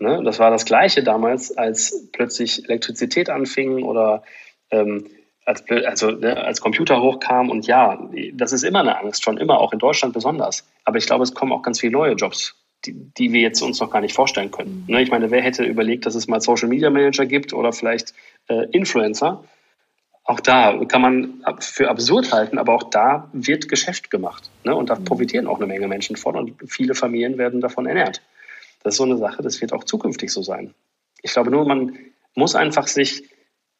[0.00, 0.20] Ne?
[0.24, 4.24] Das war das Gleiche damals, als plötzlich Elektrizität anfing oder
[4.72, 5.06] ähm,
[5.44, 7.50] als, also, ne, als Computer hochkam.
[7.50, 10.68] Und ja, das ist immer eine Angst, schon immer, auch in Deutschland besonders.
[10.84, 13.78] Aber ich glaube, es kommen auch ganz viele neue Jobs, die, die wir jetzt uns
[13.78, 14.84] noch gar nicht vorstellen können.
[14.88, 15.02] Ne?
[15.02, 18.12] Ich meine, wer hätte überlegt, dass es mal Social Media Manager gibt oder vielleicht
[18.48, 19.44] äh, Influencer?
[20.24, 24.50] Auch da kann man für absurd halten, aber auch da wird Geschäft gemacht.
[24.64, 24.74] Ne?
[24.74, 25.04] Und da mhm.
[25.04, 28.22] profitieren auch eine Menge Menschen von und viele Familien werden davon ernährt.
[28.82, 30.74] Das ist so eine Sache, das wird auch zukünftig so sein.
[31.22, 31.98] Ich glaube nur, man
[32.34, 33.24] muss einfach sich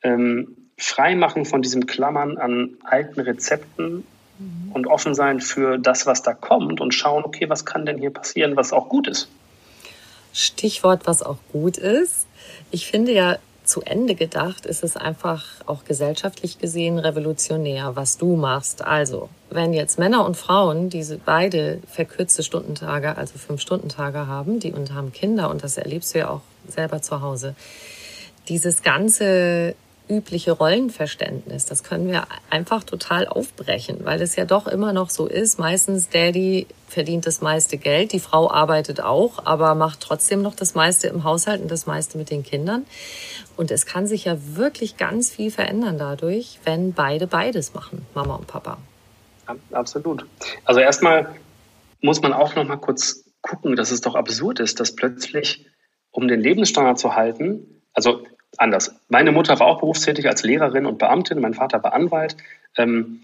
[0.02, 4.04] ähm, frei machen von diesem Klammern an alten Rezepten
[4.38, 4.72] mhm.
[4.72, 8.10] und offen sein für das, was da kommt und schauen, okay, was kann denn hier
[8.10, 9.28] passieren, was auch gut ist.
[10.32, 12.26] Stichwort, was auch gut ist.
[12.70, 13.38] Ich finde ja,
[13.70, 18.84] zu Ende gedacht ist es einfach auch gesellschaftlich gesehen revolutionär, was du machst.
[18.84, 24.72] Also, wenn jetzt Männer und Frauen diese beide verkürzte Stundentage, also fünf Stundentage haben, die
[24.72, 27.54] und haben Kinder und das erlebst du ja auch selber zu Hause,
[28.48, 29.74] dieses ganze
[30.10, 35.26] übliche Rollenverständnis, das können wir einfach total aufbrechen, weil es ja doch immer noch so
[35.26, 40.54] ist, meistens Daddy verdient das meiste Geld, die Frau arbeitet auch, aber macht trotzdem noch
[40.54, 42.84] das meiste im Haushalt und das meiste mit den Kindern.
[43.56, 48.34] Und es kann sich ja wirklich ganz viel verändern dadurch, wenn beide beides machen, Mama
[48.34, 48.78] und Papa.
[49.72, 50.26] Absolut.
[50.64, 51.34] Also erstmal
[52.00, 55.66] muss man auch noch mal kurz gucken, dass es doch absurd ist, dass plötzlich,
[56.10, 58.24] um den Lebensstandard zu halten, also
[58.56, 58.94] anders.
[59.08, 62.36] Meine Mutter war auch berufstätig als Lehrerin und Beamtin, mein Vater war Anwalt.
[62.76, 63.22] Ähm,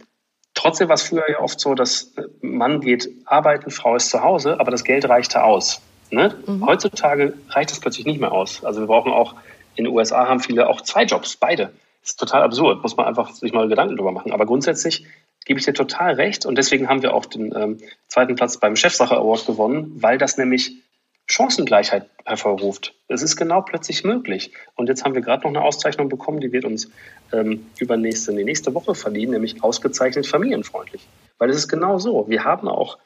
[0.55, 4.61] trotzdem war es früher ja oft so, dass Mann geht arbeiten, Frau ist zu Hause,
[4.61, 5.81] aber das Geld reichte aus.
[6.11, 6.35] Ne?
[6.47, 6.65] Mhm.
[6.67, 8.65] Heutzutage reicht es plötzlich nicht mehr aus.
[8.65, 9.35] Also wir brauchen auch,
[9.75, 11.73] in den USA haben viele auch zwei Jobs, beide.
[12.01, 14.33] Das ist total absurd, muss man einfach sich mal Gedanken drüber machen.
[14.33, 15.07] Aber grundsätzlich
[15.45, 18.77] gebe ich dir total recht und deswegen haben wir auch den ähm, zweiten Platz beim
[18.77, 20.77] Chefsache Award gewonnen, weil das nämlich
[21.27, 22.95] Chancengleichheit hervorruft.
[23.09, 24.53] Es ist genau plötzlich möglich.
[24.75, 26.91] Und jetzt haben wir gerade noch eine Auszeichnung bekommen, die wird uns
[27.33, 31.07] ähm, übernächste, die nächste Woche verliehen, nämlich ausgezeichnet familienfreundlich.
[31.39, 32.29] Weil es ist genau so.
[32.29, 32.99] Wir haben auch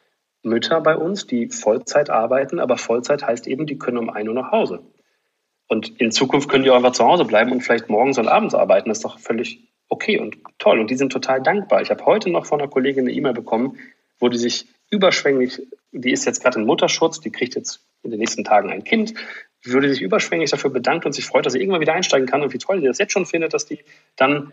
[0.42, 4.34] Mütter bei uns, die Vollzeit arbeiten, aber Vollzeit heißt eben, die können um ein Uhr
[4.34, 4.80] nach Hause.
[5.68, 8.54] Und in Zukunft können die auch einfach zu Hause bleiben und vielleicht morgens und abends
[8.54, 8.88] arbeiten.
[8.88, 10.80] Das ist doch völlig okay und toll.
[10.80, 11.82] Und die sind total dankbar.
[11.82, 13.78] Ich habe heute noch von einer Kollegin eine E-Mail bekommen,
[14.18, 15.62] wo die sich überschwänglich,
[15.92, 19.14] die ist jetzt gerade in Mutterschutz, die kriegt jetzt in den nächsten Tagen ein Kind,
[19.62, 22.52] würde sich überschwänglich dafür bedanken und sich freut, dass sie irgendwann wieder einsteigen kann und
[22.52, 23.80] wie toll sie das jetzt schon findet, dass die
[24.16, 24.52] dann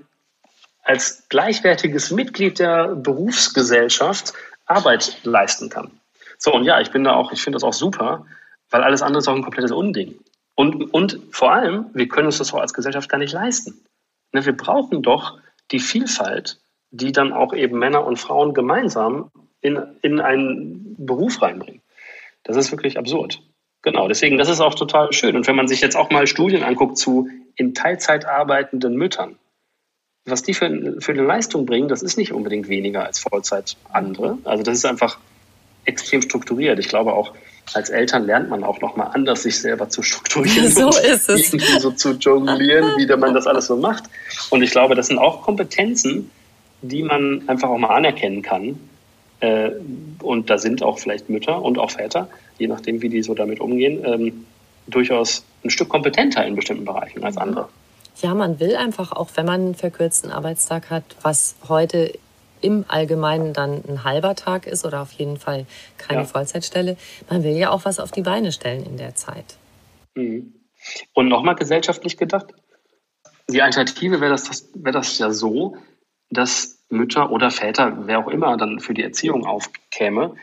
[0.83, 4.33] als gleichwertiges Mitglied der Berufsgesellschaft
[4.65, 5.91] Arbeit leisten kann.
[6.37, 8.25] So, und ja, ich bin da auch, ich finde das auch super,
[8.69, 10.19] weil alles andere ist auch ein komplettes Unding.
[10.55, 13.85] Und, und vor allem, wir können uns das auch als Gesellschaft gar nicht leisten.
[14.33, 15.39] Ne, wir brauchen doch
[15.71, 16.59] die Vielfalt,
[16.91, 19.31] die dann auch eben Männer und Frauen gemeinsam
[19.61, 21.81] in, in einen Beruf reinbringen.
[22.47, 23.41] Das ist wirklich absurd.
[23.83, 25.35] Genau, deswegen, das ist auch total schön.
[25.35, 29.37] Und wenn man sich jetzt auch mal Studien anguckt zu in Teilzeit arbeitenden Müttern,
[30.25, 34.37] was die für, für eine Leistung bringen, das ist nicht unbedingt weniger als Vollzeit andere.
[34.43, 35.19] Also das ist einfach
[35.85, 36.79] extrem strukturiert.
[36.79, 37.33] Ich glaube auch,
[37.73, 40.71] als Eltern lernt man auch nochmal anders, sich selber zu strukturieren.
[40.71, 41.53] So ist es.
[41.53, 44.05] Irgendwie so zu jonglieren, wie man das alles so macht.
[44.49, 46.31] Und ich glaube, das sind auch Kompetenzen,
[46.81, 48.79] die man einfach auch mal anerkennen kann
[49.39, 49.71] äh,
[50.21, 53.59] und da sind auch vielleicht Mütter und auch Väter, je nachdem, wie die so damit
[53.59, 54.45] umgehen, ähm,
[54.87, 57.69] durchaus ein Stück kompetenter in bestimmten Bereichen als andere.
[58.21, 62.13] Ja, man will einfach, auch wenn man einen verkürzten Arbeitstag hat, was heute
[62.61, 65.67] im Allgemeinen dann ein halber Tag ist oder auf jeden Fall
[65.99, 66.25] keine ja.
[66.25, 66.97] Vollzeitstelle,
[67.29, 69.57] man will ja auch was auf die Beine stellen in der Zeit.
[70.15, 70.53] Mhm.
[71.13, 72.47] Und nochmal gesellschaftlich gedacht,
[73.49, 75.77] die Alternative wäre das, das, wär das ja so,
[76.29, 80.35] dass Mütter oder Väter, wer auch immer dann für die Erziehung aufkäme,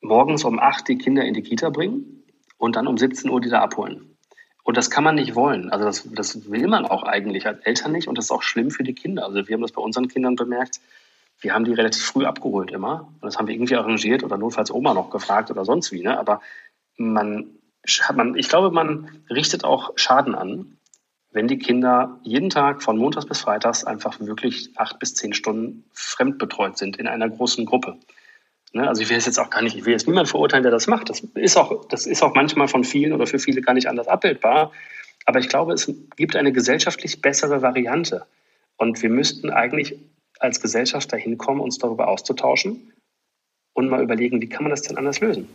[0.00, 2.24] morgens um acht die Kinder in die Kita bringen
[2.58, 4.16] und dann um 17 Uhr die da abholen.
[4.62, 5.70] Und das kann man nicht wollen.
[5.70, 8.70] Also das, das will man auch eigentlich als Eltern nicht und das ist auch schlimm
[8.70, 9.24] für die Kinder.
[9.24, 10.80] Also wir haben das bei unseren Kindern bemerkt.
[11.40, 13.12] wir haben die relativ früh abgeholt immer.
[13.20, 16.02] Und das haben wir irgendwie arrangiert oder notfalls Oma noch gefragt oder sonst wie.
[16.02, 16.18] Ne?
[16.18, 16.40] Aber
[16.96, 17.58] man,
[18.14, 20.78] man, ich glaube, man richtet auch Schaden an,
[21.34, 25.84] wenn die Kinder jeden Tag von Montags bis Freitags einfach wirklich acht bis zehn Stunden
[25.92, 27.96] fremdbetreut sind in einer großen Gruppe.
[28.72, 28.88] Ne?
[28.88, 31.10] Also ich will jetzt auch gar nicht, ich will jetzt niemand verurteilen, der das macht.
[31.10, 34.06] Das ist auch, das ist auch manchmal von vielen oder für viele gar nicht anders
[34.06, 34.70] abbildbar.
[35.26, 38.26] Aber ich glaube, es gibt eine gesellschaftlich bessere Variante.
[38.76, 39.98] Und wir müssten eigentlich
[40.38, 42.92] als Gesellschaft dahin kommen, uns darüber auszutauschen
[43.72, 45.48] und mal überlegen, wie kann man das denn anders lösen.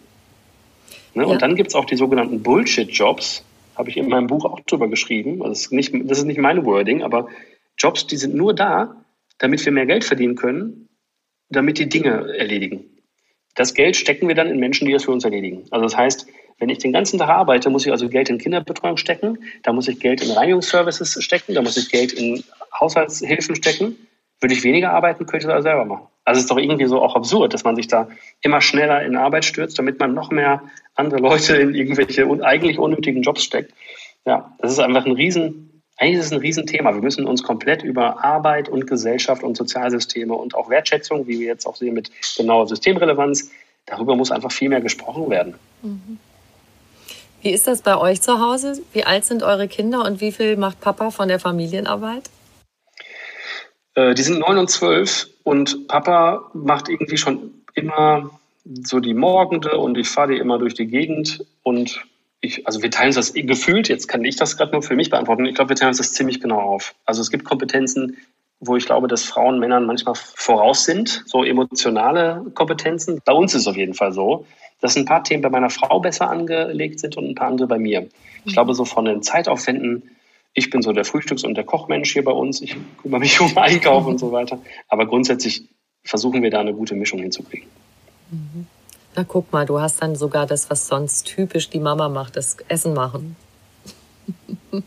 [1.13, 1.23] Ne?
[1.23, 1.29] Ja.
[1.29, 3.45] Und dann gibt es auch die sogenannten Bullshit-Jobs,
[3.79, 5.39] habe ich in meinem Buch auch drüber geschrieben.
[5.39, 7.29] Das ist, nicht, das ist nicht mein Wording, aber
[7.77, 9.05] Jobs, die sind nur da,
[9.37, 10.89] damit wir mehr Geld verdienen können,
[11.49, 12.83] damit die Dinge erledigen.
[13.55, 15.63] Das Geld stecken wir dann in Menschen, die das für uns erledigen.
[15.71, 16.27] Also das heißt,
[16.59, 19.87] wenn ich den ganzen Tag arbeite, muss ich also Geld in Kinderbetreuung stecken, da muss
[19.87, 22.43] ich Geld in Reinigungsservices stecken, da muss ich Geld in
[22.77, 23.95] Haushaltshilfen stecken.
[24.41, 26.07] Würde ich weniger arbeiten, könnte ich das also selber machen.
[26.29, 28.07] Also es ist doch irgendwie so auch absurd, dass man sich da
[28.41, 30.61] immer schneller in Arbeit stürzt, damit man noch mehr
[30.93, 33.73] andere Leute in irgendwelche eigentlich unnötigen Jobs steckt.
[34.27, 36.93] Ja, das ist einfach ein riesen, eigentlich ist es ein Riesenthema.
[36.93, 41.47] Wir müssen uns komplett über Arbeit und Gesellschaft und Sozialsysteme und auch Wertschätzung, wie wir
[41.47, 43.49] jetzt auch sehen mit genauer Systemrelevanz,
[43.87, 45.55] darüber muss einfach viel mehr gesprochen werden.
[45.81, 46.19] Mhm.
[47.41, 48.79] Wie ist das bei euch zu Hause?
[48.93, 52.29] Wie alt sind eure Kinder und wie viel macht Papa von der Familienarbeit?
[53.99, 58.29] Äh, die sind neun und zwölf und Papa macht irgendwie schon immer
[58.83, 62.05] so die Morgende und ich fahre die immer durch die Gegend und
[62.41, 65.09] ich, also wir teilen uns das gefühlt, jetzt kann ich das gerade nur für mich
[65.09, 66.95] beantworten, ich glaube, wir teilen uns das ziemlich genau auf.
[67.05, 68.17] Also es gibt Kompetenzen,
[68.61, 73.21] wo ich glaube, dass Frauen Männern manchmal voraus sind, so emotionale Kompetenzen.
[73.25, 74.45] Bei uns ist es auf jeden Fall so,
[74.79, 77.79] dass ein paar Themen bei meiner Frau besser angelegt sind und ein paar andere bei
[77.79, 78.07] mir.
[78.45, 80.09] Ich glaube, so von den Zeitaufwänden
[80.53, 82.61] ich bin so der Frühstücks- und der Kochmensch hier bei uns.
[82.61, 84.59] Ich kümmere mich um Einkauf und so weiter.
[84.87, 85.69] Aber grundsätzlich
[86.03, 87.67] versuchen wir da eine gute Mischung hinzukriegen.
[88.31, 88.67] Mhm.
[89.15, 92.57] Na guck mal, du hast dann sogar das, was sonst typisch die Mama macht, das
[92.67, 93.35] Essen machen.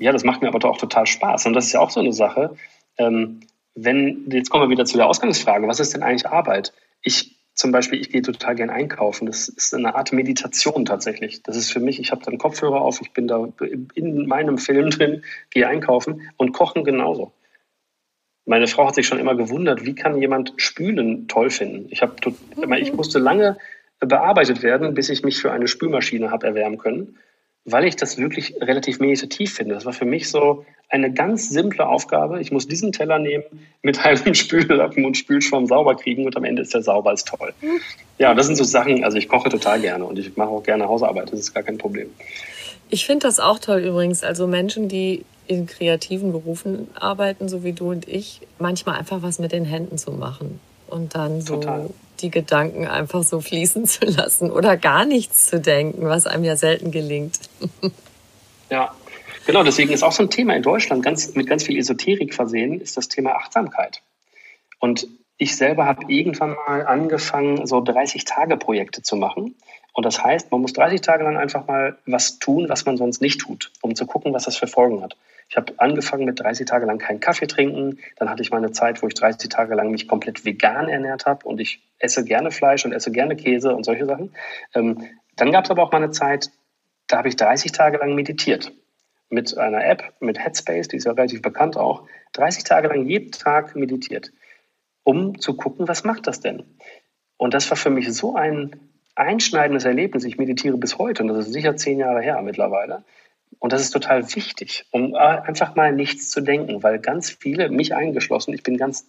[0.00, 1.44] Ja, das macht mir aber doch auch total Spaß.
[1.44, 2.56] Und das ist ja auch so eine Sache.
[2.96, 3.40] Ähm,
[3.74, 6.72] wenn, jetzt kommen wir wieder zu der Ausgangsfrage, was ist denn eigentlich Arbeit?
[7.02, 9.26] Ich zum Beispiel, ich gehe total gern einkaufen.
[9.26, 11.42] Das ist eine Art Meditation tatsächlich.
[11.42, 13.48] Das ist für mich, ich habe dann Kopfhörer auf, ich bin da
[13.94, 17.32] in meinem Film drin, gehe einkaufen und kochen genauso.
[18.46, 21.86] Meine Frau hat sich schon immer gewundert, wie kann jemand Spülen toll finden?
[21.90, 22.18] Ich, hab,
[22.78, 23.58] ich musste lange
[24.00, 27.18] bearbeitet werden, bis ich mich für eine Spülmaschine habe erwärmen können
[27.64, 29.74] weil ich das wirklich relativ meditativ finde.
[29.74, 32.40] Das war für mich so eine ganz simple Aufgabe.
[32.40, 33.44] Ich muss diesen Teller nehmen,
[33.82, 37.52] mit einem Spüllappen und Spülschwamm sauber kriegen und am Ende ist der sauber als toll.
[38.18, 40.88] Ja, das sind so Sachen, also ich koche total gerne und ich mache auch gerne
[40.88, 42.10] Hausarbeit, das ist gar kein Problem.
[42.90, 44.24] Ich finde das auch toll übrigens.
[44.24, 49.38] Also Menschen, die in kreativen Berufen arbeiten, so wie du und ich, manchmal einfach was
[49.38, 51.90] mit den Händen zu machen und dann so Total.
[52.20, 56.56] die Gedanken einfach so fließen zu lassen oder gar nichts zu denken, was einem ja
[56.56, 57.38] selten gelingt.
[58.72, 58.94] Ja,
[59.50, 59.64] genau.
[59.64, 62.96] Deswegen ist auch so ein Thema in Deutschland ganz, mit ganz viel Esoterik versehen, ist
[62.96, 64.00] das Thema Achtsamkeit.
[64.78, 69.56] Und ich selber habe irgendwann mal angefangen, so 30-Tage-Projekte zu machen.
[69.92, 73.20] Und das heißt, man muss 30 Tage lang einfach mal was tun, was man sonst
[73.20, 75.16] nicht tut, um zu gucken, was das für Folgen hat.
[75.48, 77.98] Ich habe angefangen mit 30 Tage lang keinen Kaffee trinken.
[78.16, 81.26] Dann hatte ich mal eine Zeit, wo ich 30 Tage lang mich komplett vegan ernährt
[81.26, 84.32] habe und ich esse gerne Fleisch und esse gerne Käse und solche Sachen.
[84.74, 86.50] Ähm, dann gab es aber auch mal eine Zeit,
[87.08, 88.72] da habe ich 30 Tage lang meditiert.
[89.30, 92.06] Mit einer App, mit Headspace, die ist ja relativ bekannt auch.
[92.32, 94.32] 30 Tage lang jeden Tag meditiert,
[95.04, 96.64] um zu gucken, was macht das denn?
[97.36, 98.76] Und das war für mich so ein
[99.14, 100.24] einschneidendes Erlebnis.
[100.24, 103.04] Ich meditiere bis heute und das ist sicher zehn Jahre her mittlerweile.
[103.58, 107.68] Und das ist total wichtig, um äh, einfach mal nichts zu denken, weil ganz viele,
[107.68, 109.06] mich eingeschlossen, ich bin ganz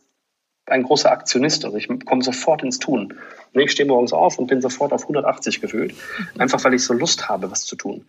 [0.65, 3.13] ein großer Aktionist, also ich komme sofort ins Tun.
[3.53, 5.93] Ich stehe morgens auf und bin sofort auf 180 gefühlt,
[6.37, 8.05] einfach weil ich so Lust habe, was zu tun.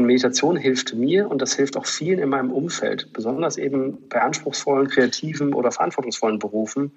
[0.00, 4.22] Und Meditation hilft mir und das hilft auch vielen in meinem Umfeld, besonders eben bei
[4.22, 6.92] anspruchsvollen, kreativen oder verantwortungsvollen Berufen,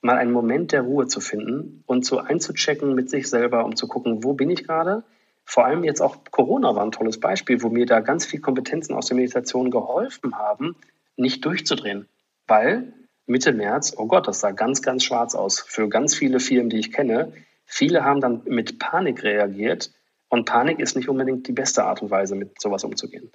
[0.00, 3.86] mal einen Moment der Ruhe zu finden und so einzuchecken mit sich selber, um zu
[3.88, 5.04] gucken, wo bin ich gerade,
[5.44, 8.94] vor allem jetzt auch Corona war ein tolles Beispiel, wo mir da ganz viel Kompetenzen
[8.94, 10.76] aus der Meditation geholfen haben,
[11.18, 12.08] nicht durchzudrehen.
[12.46, 12.94] Weil
[13.26, 16.78] Mitte März, oh Gott, das sah ganz, ganz schwarz aus für ganz viele Firmen, die
[16.78, 17.34] ich kenne.
[17.66, 19.90] Viele haben dann mit Panik reagiert
[20.28, 23.30] und Panik ist nicht unbedingt die beste Art und Weise, mit sowas umzugehen.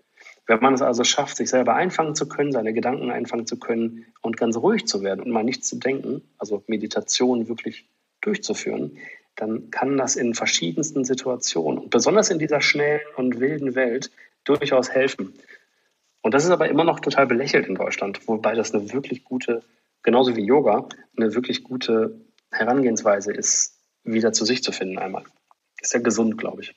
[0.46, 4.06] Wenn man es also schafft, sich selber einfangen zu können, seine Gedanken einfangen zu können
[4.22, 7.88] und ganz ruhig zu werden und mal nichts zu denken, also Meditation wirklich
[8.22, 8.98] durchzuführen,
[9.36, 14.12] dann kann das in verschiedensten Situationen und besonders in dieser schnellen und wilden Welt
[14.44, 15.34] durchaus helfen.
[16.22, 19.64] Und das ist aber immer noch total belächelt in Deutschland, wobei das eine wirklich gute
[20.04, 20.88] genauso wie Yoga,
[21.18, 22.22] eine wirklich gute
[22.52, 25.24] Herangehensweise ist, wieder zu sich zu finden einmal.
[25.82, 26.76] Ist ja gesund, glaube ich.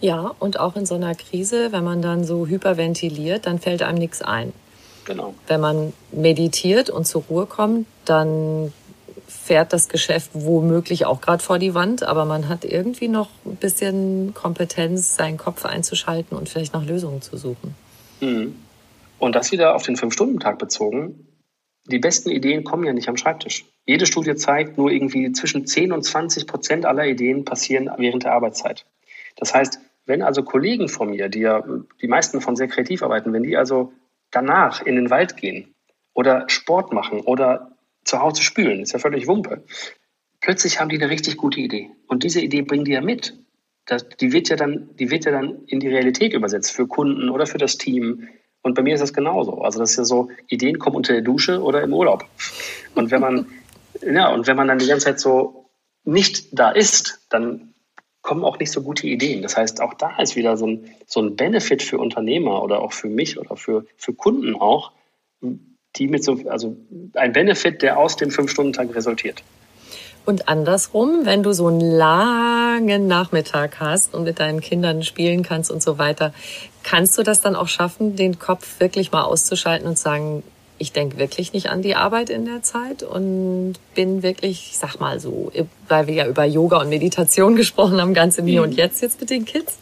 [0.00, 3.98] Ja, und auch in so einer Krise, wenn man dann so hyperventiliert, dann fällt einem
[3.98, 4.52] nichts ein.
[5.06, 5.34] Genau.
[5.46, 8.72] Wenn man meditiert und zur Ruhe kommt, dann
[9.28, 13.56] fährt das Geschäft womöglich auch gerade vor die Wand, aber man hat irgendwie noch ein
[13.56, 17.74] bisschen Kompetenz, seinen Kopf einzuschalten und vielleicht nach Lösungen zu suchen.
[18.20, 18.56] Mhm.
[19.18, 21.26] Und das wieder auf den Fünf-Stunden-Tag bezogen.
[21.86, 23.64] Die besten Ideen kommen ja nicht am Schreibtisch.
[23.86, 28.32] Jede Studie zeigt, nur irgendwie zwischen 10 und 20 Prozent aller Ideen passieren während der
[28.32, 28.84] Arbeitszeit.
[29.36, 31.64] Das heißt, wenn also Kollegen von mir, die ja
[32.00, 33.92] die meisten von sehr kreativ arbeiten, wenn die also
[34.30, 35.74] danach in den Wald gehen
[36.14, 39.64] oder Sport machen oder zu Hause spülen, ist ja völlig Wumpe,
[40.40, 41.90] plötzlich haben die eine richtig gute Idee.
[42.06, 43.34] Und diese Idee bringen die ja mit.
[43.84, 47.30] Das, die, wird ja dann, die wird ja dann in die Realität übersetzt für Kunden
[47.30, 48.28] oder für das Team.
[48.62, 49.62] Und bei mir ist das genauso.
[49.62, 52.24] Also das ist ja so, Ideen kommen unter der Dusche oder im Urlaub.
[52.94, 53.46] Und wenn man,
[54.02, 55.70] ja, und wenn man dann die ganze Zeit so
[56.04, 57.74] nicht da ist, dann
[58.26, 59.40] kommen auch nicht so gute Ideen.
[59.40, 62.92] Das heißt, auch da ist wieder so ein, so ein Benefit für Unternehmer oder auch
[62.92, 64.90] für mich oder für, für Kunden auch,
[65.94, 66.76] die mit so, also
[67.14, 69.44] ein Benefit, der aus dem Fünf-Stunden-Tag resultiert.
[70.24, 75.70] Und andersrum, wenn du so einen langen Nachmittag hast und mit deinen Kindern spielen kannst
[75.70, 76.34] und so weiter,
[76.82, 80.42] kannst du das dann auch schaffen, den Kopf wirklich mal auszuschalten und sagen,
[80.78, 85.00] ich denke wirklich nicht an die Arbeit in der Zeit und bin wirklich, ich sag
[85.00, 85.50] mal so,
[85.88, 88.76] weil wir ja über Yoga und Meditation gesprochen haben, ganz im Hier und mhm.
[88.76, 89.78] Jetzt jetzt mit den Kids.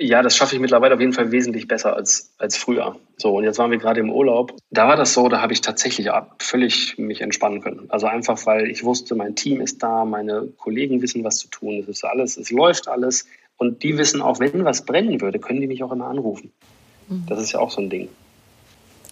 [0.00, 2.96] Ja, das schaffe ich mittlerweile auf jeden Fall wesentlich besser als, als früher.
[3.16, 4.56] So, und jetzt waren wir gerade im Urlaub.
[4.70, 7.86] Da war das so, da habe ich tatsächlich völlig mich entspannen können.
[7.90, 11.78] Also einfach, weil ich wusste, mein Team ist da, meine Kollegen wissen, was zu tun.
[11.78, 13.26] Es ist alles, es läuft alles.
[13.56, 16.52] Und die wissen auch, wenn was brennen würde, können die mich auch immer anrufen.
[17.08, 17.26] Mhm.
[17.28, 18.08] Das ist ja auch so ein Ding.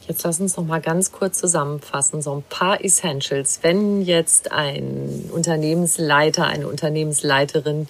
[0.08, 3.60] Jetzt lass uns noch mal ganz kurz zusammenfassen, so ein paar Essentials.
[3.62, 7.86] Wenn jetzt ein Unternehmensleiter, eine Unternehmensleiterin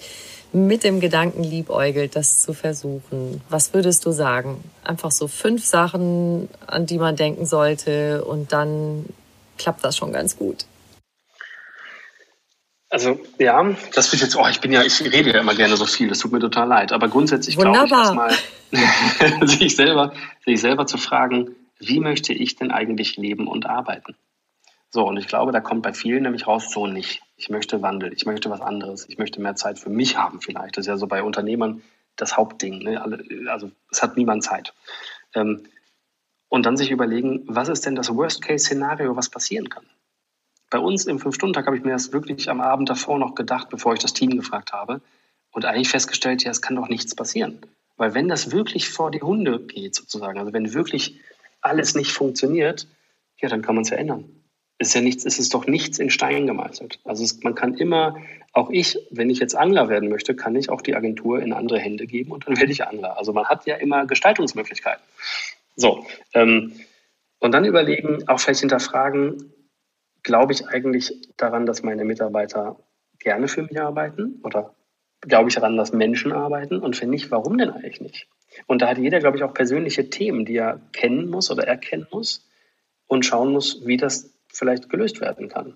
[0.51, 4.63] mit dem Gedanken liebäugelt, das zu versuchen, was würdest du sagen?
[4.83, 9.05] Einfach so fünf Sachen, an die man denken sollte und dann
[9.57, 10.65] klappt das schon ganz gut.
[12.91, 15.87] Also ja, das wird jetzt, oh, ich bin ja, ich rede ja immer gerne so
[15.87, 16.91] viel, das tut mir total leid.
[16.91, 18.35] Aber grundsätzlich glaube ich erstmal,
[19.47, 20.13] sich selber,
[20.45, 21.55] sich selber zu fragen,
[21.87, 24.15] wie möchte ich denn eigentlich leben und arbeiten?
[24.89, 27.23] So, und ich glaube, da kommt bei vielen nämlich raus, so nicht.
[27.35, 30.77] Ich möchte Wandel, ich möchte was anderes, ich möchte mehr Zeit für mich haben vielleicht.
[30.77, 31.81] Das ist ja so bei Unternehmern
[32.15, 32.79] das Hauptding.
[32.79, 33.01] Ne?
[33.49, 34.73] Also es hat niemand Zeit.
[35.33, 35.63] Ähm,
[36.47, 39.85] und dann sich überlegen, was ist denn das Worst-Case-Szenario, was passieren kann?
[40.69, 43.93] Bei uns im Fünf-Stunden-Tag habe ich mir das wirklich am Abend davor noch gedacht, bevor
[43.93, 45.01] ich das Team gefragt habe.
[45.51, 47.59] Und eigentlich festgestellt, ja, es kann doch nichts passieren.
[47.97, 51.19] Weil wenn das wirklich vor die Hunde geht, sozusagen, also wenn wirklich
[51.63, 52.87] alles nicht funktioniert,
[53.41, 54.25] ja, dann kann man es ja ändern.
[54.77, 56.99] Es ist ja nichts, es ist doch nichts in Stein gemeißelt.
[57.03, 58.17] Also es, man kann immer,
[58.53, 61.79] auch ich, wenn ich jetzt Angler werden möchte, kann ich auch die Agentur in andere
[61.79, 63.17] Hände geben und dann werde ich Angler.
[63.17, 65.03] Also man hat ja immer Gestaltungsmöglichkeiten.
[65.75, 66.73] So, ähm,
[67.39, 69.53] und dann überlegen, auch vielleicht hinterfragen,
[70.21, 72.79] glaube ich eigentlich daran, dass meine Mitarbeiter
[73.19, 74.73] gerne für mich arbeiten oder
[75.27, 78.27] glaube ich daran, dass Menschen arbeiten und wenn nicht, warum denn eigentlich nicht?
[78.67, 82.07] Und da hat jeder, glaube ich, auch persönliche Themen, die er kennen muss oder erkennen
[82.11, 82.47] muss
[83.07, 85.75] und schauen muss, wie das vielleicht gelöst werden kann.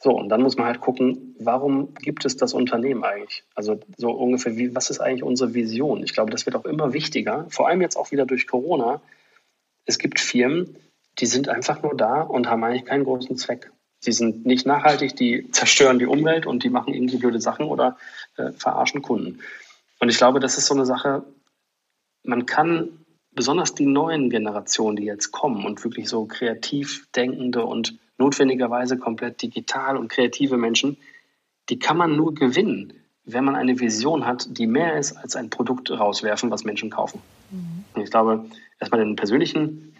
[0.00, 3.42] So, und dann muss man halt gucken, warum gibt es das Unternehmen eigentlich?
[3.54, 6.04] Also so ungefähr, wie, was ist eigentlich unsere Vision?
[6.04, 9.00] Ich glaube, das wird auch immer wichtiger, vor allem jetzt auch wieder durch Corona.
[9.86, 10.76] Es gibt Firmen,
[11.18, 13.72] die sind einfach nur da und haben eigentlich keinen großen Zweck.
[14.00, 17.98] Sie sind nicht nachhaltig, die zerstören die Umwelt und die machen irgendwie blöde Sachen oder
[18.36, 19.40] äh, verarschen Kunden.
[19.98, 21.24] Und ich glaube, das ist so eine Sache,
[22.22, 27.98] man kann besonders die neuen Generationen, die jetzt kommen und wirklich so kreativ denkende und
[28.18, 30.96] notwendigerweise komplett digital und kreative Menschen,
[31.68, 32.92] die kann man nur gewinnen,
[33.24, 37.20] wenn man eine Vision hat, die mehr ist als ein Produkt rauswerfen, was Menschen kaufen.
[37.50, 37.84] Mhm.
[37.94, 38.46] Und ich glaube,
[38.80, 39.94] erstmal den persönlichen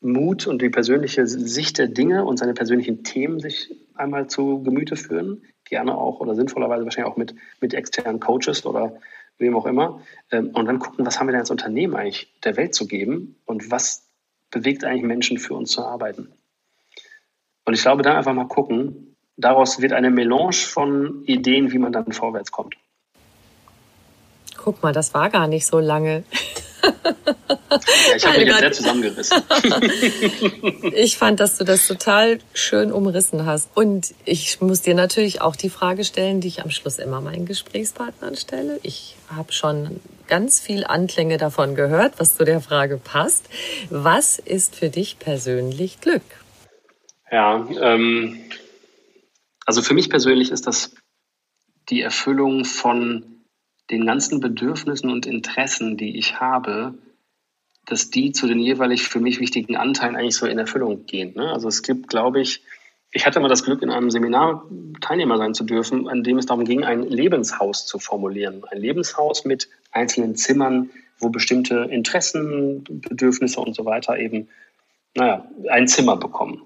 [0.00, 4.96] Mut und die persönliche Sicht der Dinge und seine persönlichen Themen sich einmal zu Gemüte
[4.96, 8.98] führen, gerne auch oder sinnvollerweise wahrscheinlich auch mit, mit externen Coaches oder
[9.38, 12.56] wem auch immer, ähm, und dann gucken, was haben wir denn als Unternehmen eigentlich der
[12.56, 14.06] Welt zu geben und was
[14.50, 16.32] bewegt eigentlich Menschen für uns zu arbeiten.
[17.64, 21.92] Und ich glaube, dann einfach mal gucken, daraus wird eine Melange von Ideen, wie man
[21.92, 22.76] dann vorwärts kommt.
[24.56, 26.24] Guck mal, das war gar nicht so lange.
[28.08, 29.42] Ja, ich habe mich jetzt sehr zusammengerissen.
[30.94, 33.68] ich fand, dass du das total schön umrissen hast.
[33.74, 37.46] Und ich muss dir natürlich auch die Frage stellen, die ich am Schluss immer meinen
[37.46, 38.78] Gesprächspartnern stelle.
[38.82, 43.48] Ich habe schon ganz viel Anklänge davon gehört, was zu der Frage passt.
[43.90, 46.22] Was ist für dich persönlich Glück?
[47.30, 48.40] Ja, ähm,
[49.64, 50.94] also für mich persönlich ist das
[51.88, 53.35] die Erfüllung von
[53.90, 56.94] den ganzen Bedürfnissen und Interessen, die ich habe,
[57.86, 61.34] dass die zu den jeweilig für mich wichtigen Anteilen eigentlich so in Erfüllung gehen.
[61.36, 61.50] Ne?
[61.52, 62.62] Also es gibt, glaube ich,
[63.12, 64.68] ich hatte mal das Glück, in einem Seminar
[65.00, 68.64] Teilnehmer sein zu dürfen, an dem es darum ging, ein Lebenshaus zu formulieren.
[68.70, 74.48] Ein Lebenshaus mit einzelnen Zimmern, wo bestimmte Interessen, Bedürfnisse und so weiter eben,
[75.14, 76.62] naja, ein Zimmer bekommen.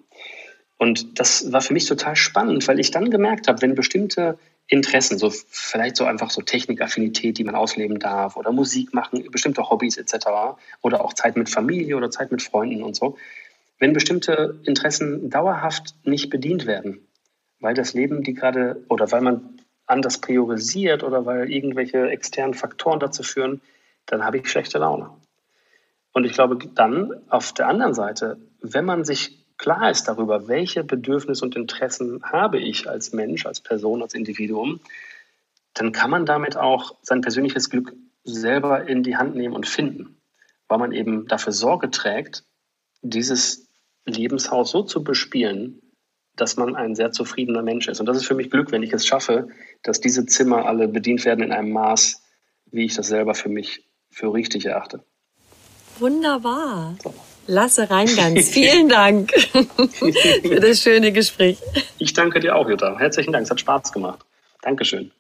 [0.79, 4.39] Und das war für mich total spannend, weil ich dann gemerkt habe, wenn bestimmte
[4.71, 9.69] Interessen, so vielleicht so einfach so Technikaffinität, die man ausleben darf oder Musik machen, bestimmte
[9.69, 10.27] Hobbys etc.
[10.81, 13.19] oder auch Zeit mit Familie oder Zeit mit Freunden und so.
[13.81, 17.01] Wenn bestimmte Interessen dauerhaft nicht bedient werden,
[17.59, 23.01] weil das Leben die gerade oder weil man anders priorisiert oder weil irgendwelche externen Faktoren
[23.01, 23.61] dazu führen,
[24.07, 25.11] dann habe ich schlechte Laune.
[26.13, 30.83] Und ich glaube, dann auf der anderen Seite, wenn man sich klar ist darüber, welche
[30.85, 34.81] Bedürfnisse und Interessen habe ich als Mensch, als Person, als Individuum,
[35.75, 37.93] dann kann man damit auch sein persönliches Glück
[38.25, 40.17] selber in die Hand nehmen und finden,
[40.67, 42.43] weil man eben dafür Sorge trägt,
[43.03, 43.69] dieses
[44.07, 45.83] Lebenshaus so zu bespielen,
[46.37, 48.01] dass man ein sehr zufriedener Mensch ist.
[48.01, 49.49] Und das ist für mich Glück, wenn ich es schaffe,
[49.83, 52.23] dass diese Zimmer alle bedient werden in einem Maß,
[52.71, 55.05] wie ich das selber für mich für richtig erachte.
[55.99, 56.97] Wunderbar.
[57.03, 57.13] So.
[57.51, 61.59] Lasse Reingans, vielen Dank für das schöne Gespräch.
[61.99, 62.97] Ich danke dir auch, Jutta.
[62.97, 64.21] Herzlichen Dank, es hat Spaß gemacht.
[64.63, 65.11] Dankeschön.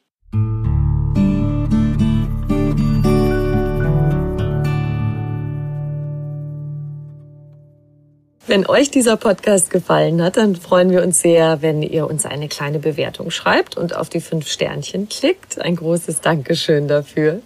[8.50, 12.48] Wenn euch dieser Podcast gefallen hat, dann freuen wir uns sehr, wenn ihr uns eine
[12.48, 15.60] kleine Bewertung schreibt und auf die fünf Sternchen klickt.
[15.60, 17.42] Ein großes Dankeschön dafür.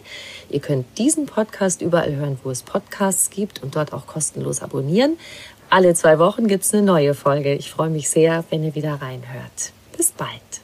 [0.49, 5.19] Ihr könnt diesen Podcast überall hören, wo es Podcasts gibt und dort auch kostenlos abonnieren.
[5.69, 7.53] Alle zwei Wochen gibt es eine neue Folge.
[7.53, 9.71] Ich freue mich sehr, wenn ihr wieder reinhört.
[9.95, 10.63] Bis bald.